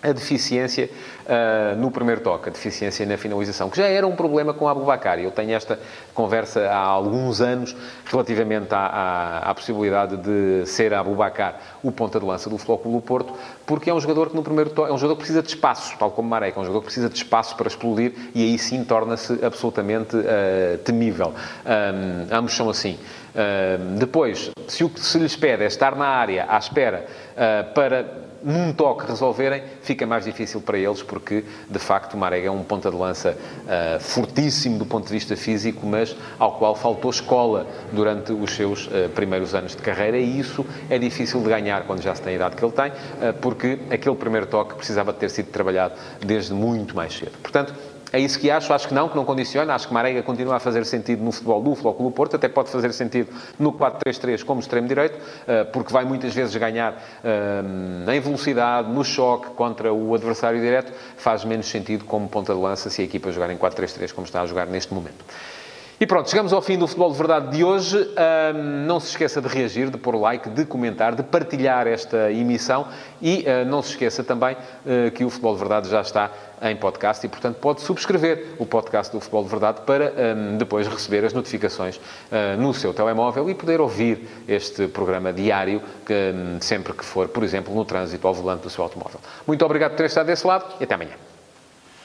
a 0.00 0.12
deficiência 0.12 0.88
uh, 1.26 1.76
no 1.76 1.90
primeiro 1.90 2.20
toque, 2.20 2.48
a 2.48 2.52
deficiência 2.52 3.04
na 3.04 3.16
finalização, 3.16 3.68
que 3.68 3.76
já 3.76 3.86
era 3.86 4.06
um 4.06 4.14
problema 4.14 4.54
com 4.54 4.68
a 4.68 4.70
Abubakar. 4.70 5.18
Eu 5.18 5.32
tenho 5.32 5.52
esta 5.52 5.78
conversa 6.14 6.68
há 6.68 6.78
alguns 6.78 7.40
anos 7.40 7.74
relativamente 8.06 8.72
à, 8.72 8.78
à, 8.78 9.50
à 9.50 9.54
possibilidade 9.54 10.16
de 10.16 10.66
ser 10.66 10.94
a 10.94 11.00
Abubakar 11.00 11.60
o 11.82 11.90
ponta 11.90 12.20
de 12.20 12.24
lança 12.24 12.48
do 12.48 12.56
Flóculo 12.56 12.94
do 12.94 13.02
Porto, 13.02 13.34
porque 13.66 13.90
é 13.90 13.94
um 13.94 14.00
jogador 14.00 14.30
que 14.30 14.36
no 14.36 14.42
primeiro 14.42 14.70
toque, 14.70 14.90
é 14.90 14.94
um 14.94 14.98
jogador 14.98 15.16
que 15.16 15.22
precisa 15.22 15.42
de 15.42 15.48
espaço, 15.48 15.96
tal 15.98 16.12
como 16.12 16.28
Marek, 16.28 16.56
é 16.56 16.60
um 16.60 16.64
jogador 16.64 16.80
que 16.80 16.86
precisa 16.86 17.08
de 17.08 17.16
espaço 17.16 17.56
para 17.56 17.66
explodir 17.66 18.12
e 18.34 18.42
aí 18.44 18.58
sim 18.58 18.84
torna-se 18.84 19.44
absolutamente 19.44 20.16
uh, 20.16 20.78
temível. 20.84 21.34
Um, 21.66 22.36
ambos 22.36 22.54
são 22.54 22.70
assim. 22.70 22.98
Uh, 23.34 23.98
depois, 23.98 24.50
se 24.68 24.84
o 24.84 24.88
que 24.88 25.00
se 25.00 25.18
lhes 25.18 25.34
pede 25.34 25.64
é 25.64 25.66
estar 25.66 25.96
na 25.96 26.06
área 26.06 26.46
à 26.48 26.56
espera 26.56 27.06
para 27.74 28.27
num 28.42 28.72
toque 28.72 29.06
resolverem, 29.06 29.62
fica 29.82 30.06
mais 30.06 30.24
difícil 30.24 30.60
para 30.60 30.78
eles, 30.78 31.02
porque 31.02 31.44
de 31.68 31.78
facto 31.78 32.14
o 32.14 32.16
Marega 32.16 32.48
é 32.48 32.50
um 32.50 32.62
ponta 32.62 32.90
de 32.90 32.96
lança 32.96 33.36
uh, 33.36 34.00
fortíssimo 34.00 34.78
do 34.78 34.86
ponto 34.86 35.06
de 35.06 35.12
vista 35.12 35.36
físico, 35.36 35.86
mas 35.86 36.16
ao 36.38 36.52
qual 36.52 36.74
faltou 36.74 37.10
escola 37.10 37.66
durante 37.92 38.32
os 38.32 38.52
seus 38.52 38.86
uh, 38.86 39.08
primeiros 39.14 39.54
anos 39.54 39.74
de 39.74 39.82
carreira, 39.82 40.18
e 40.18 40.38
isso 40.38 40.64
é 40.88 40.98
difícil 40.98 41.40
de 41.40 41.48
ganhar 41.48 41.84
quando 41.84 42.02
já 42.02 42.14
se 42.14 42.22
tem 42.22 42.32
a 42.32 42.36
idade 42.36 42.56
que 42.56 42.64
ele 42.64 42.72
tem, 42.72 42.90
uh, 42.90 43.34
porque 43.40 43.78
aquele 43.90 44.16
primeiro 44.16 44.46
toque 44.46 44.74
precisava 44.74 45.12
de 45.12 45.18
ter 45.18 45.30
sido 45.30 45.50
trabalhado 45.50 45.94
desde 46.24 46.52
muito 46.52 46.94
mais 46.94 47.16
cedo. 47.16 47.32
Portanto, 47.42 47.74
é 48.12 48.18
isso 48.18 48.38
que 48.38 48.50
acho, 48.50 48.72
acho 48.72 48.88
que 48.88 48.94
não, 48.94 49.08
que 49.08 49.16
não 49.16 49.24
condiciona. 49.24 49.74
Acho 49.74 49.88
que 49.88 49.94
Marega 49.94 50.22
continua 50.22 50.56
a 50.56 50.60
fazer 50.60 50.84
sentido 50.84 51.22
no 51.22 51.32
futebol 51.32 51.62
do 51.62 51.74
Futebol 51.74 52.10
Porto, 52.10 52.36
até 52.36 52.48
pode 52.48 52.70
fazer 52.70 52.92
sentido 52.92 53.30
no 53.58 53.72
4-3-3 53.72 54.44
como 54.44 54.60
extremo-direito, 54.60 55.18
eh, 55.46 55.64
porque 55.64 55.92
vai 55.92 56.04
muitas 56.04 56.34
vezes 56.34 56.54
ganhar 56.56 57.02
eh, 57.22 58.14
em 58.14 58.20
velocidade, 58.20 58.90
no 58.90 59.04
choque 59.04 59.48
contra 59.50 59.92
o 59.92 60.14
adversário 60.14 60.60
direto, 60.60 60.92
faz 61.16 61.44
menos 61.44 61.66
sentido 61.66 62.04
como 62.04 62.28
ponta 62.28 62.54
de 62.54 62.60
lança 62.60 62.88
se 62.88 63.02
a 63.02 63.04
equipa 63.04 63.30
jogar 63.30 63.50
em 63.50 63.56
4-3-3 63.56 64.12
como 64.12 64.26
está 64.26 64.42
a 64.42 64.46
jogar 64.46 64.66
neste 64.66 64.94
momento. 64.94 65.24
E 66.00 66.06
pronto, 66.06 66.30
chegamos 66.30 66.52
ao 66.52 66.62
fim 66.62 66.78
do 66.78 66.86
Futebol 66.86 67.10
de 67.10 67.18
Verdade 67.18 67.56
de 67.56 67.64
hoje. 67.64 67.98
Um, 67.98 68.86
não 68.86 69.00
se 69.00 69.08
esqueça 69.08 69.42
de 69.42 69.48
reagir, 69.48 69.90
de 69.90 69.98
pôr 69.98 70.14
like, 70.14 70.48
de 70.48 70.64
comentar, 70.64 71.12
de 71.16 71.24
partilhar 71.24 71.88
esta 71.88 72.30
emissão 72.30 72.86
e 73.20 73.44
uh, 73.44 73.68
não 73.68 73.82
se 73.82 73.90
esqueça 73.90 74.22
também 74.22 74.54
uh, 74.54 75.10
que 75.10 75.24
o 75.24 75.30
Futebol 75.30 75.54
de 75.54 75.58
Verdade 75.58 75.88
já 75.88 76.00
está 76.00 76.30
em 76.62 76.76
podcast 76.76 77.26
e, 77.26 77.28
portanto, 77.28 77.56
pode 77.56 77.80
subscrever 77.80 78.54
o 78.60 78.64
podcast 78.64 79.12
do 79.12 79.18
Futebol 79.18 79.42
de 79.42 79.50
Verdade 79.50 79.80
para 79.80 80.12
um, 80.36 80.56
depois 80.56 80.86
receber 80.86 81.24
as 81.24 81.32
notificações 81.32 81.96
uh, 81.96 82.56
no 82.56 82.72
seu 82.72 82.94
telemóvel 82.94 83.50
e 83.50 83.54
poder 83.56 83.80
ouvir 83.80 84.28
este 84.46 84.86
programa 84.86 85.32
diário 85.32 85.82
que, 86.06 86.12
um, 86.14 86.60
sempre 86.60 86.92
que 86.92 87.04
for, 87.04 87.26
por 87.26 87.42
exemplo, 87.42 87.74
no 87.74 87.84
trânsito 87.84 88.24
ao 88.24 88.32
volante 88.32 88.62
do 88.62 88.70
seu 88.70 88.84
automóvel. 88.84 89.18
Muito 89.44 89.64
obrigado 89.64 89.90
por 89.90 89.96
ter 89.96 90.04
estado 90.04 90.26
desse 90.26 90.46
lado 90.46 90.64
e 90.78 90.84
até 90.84 90.94
amanhã. 90.94 91.14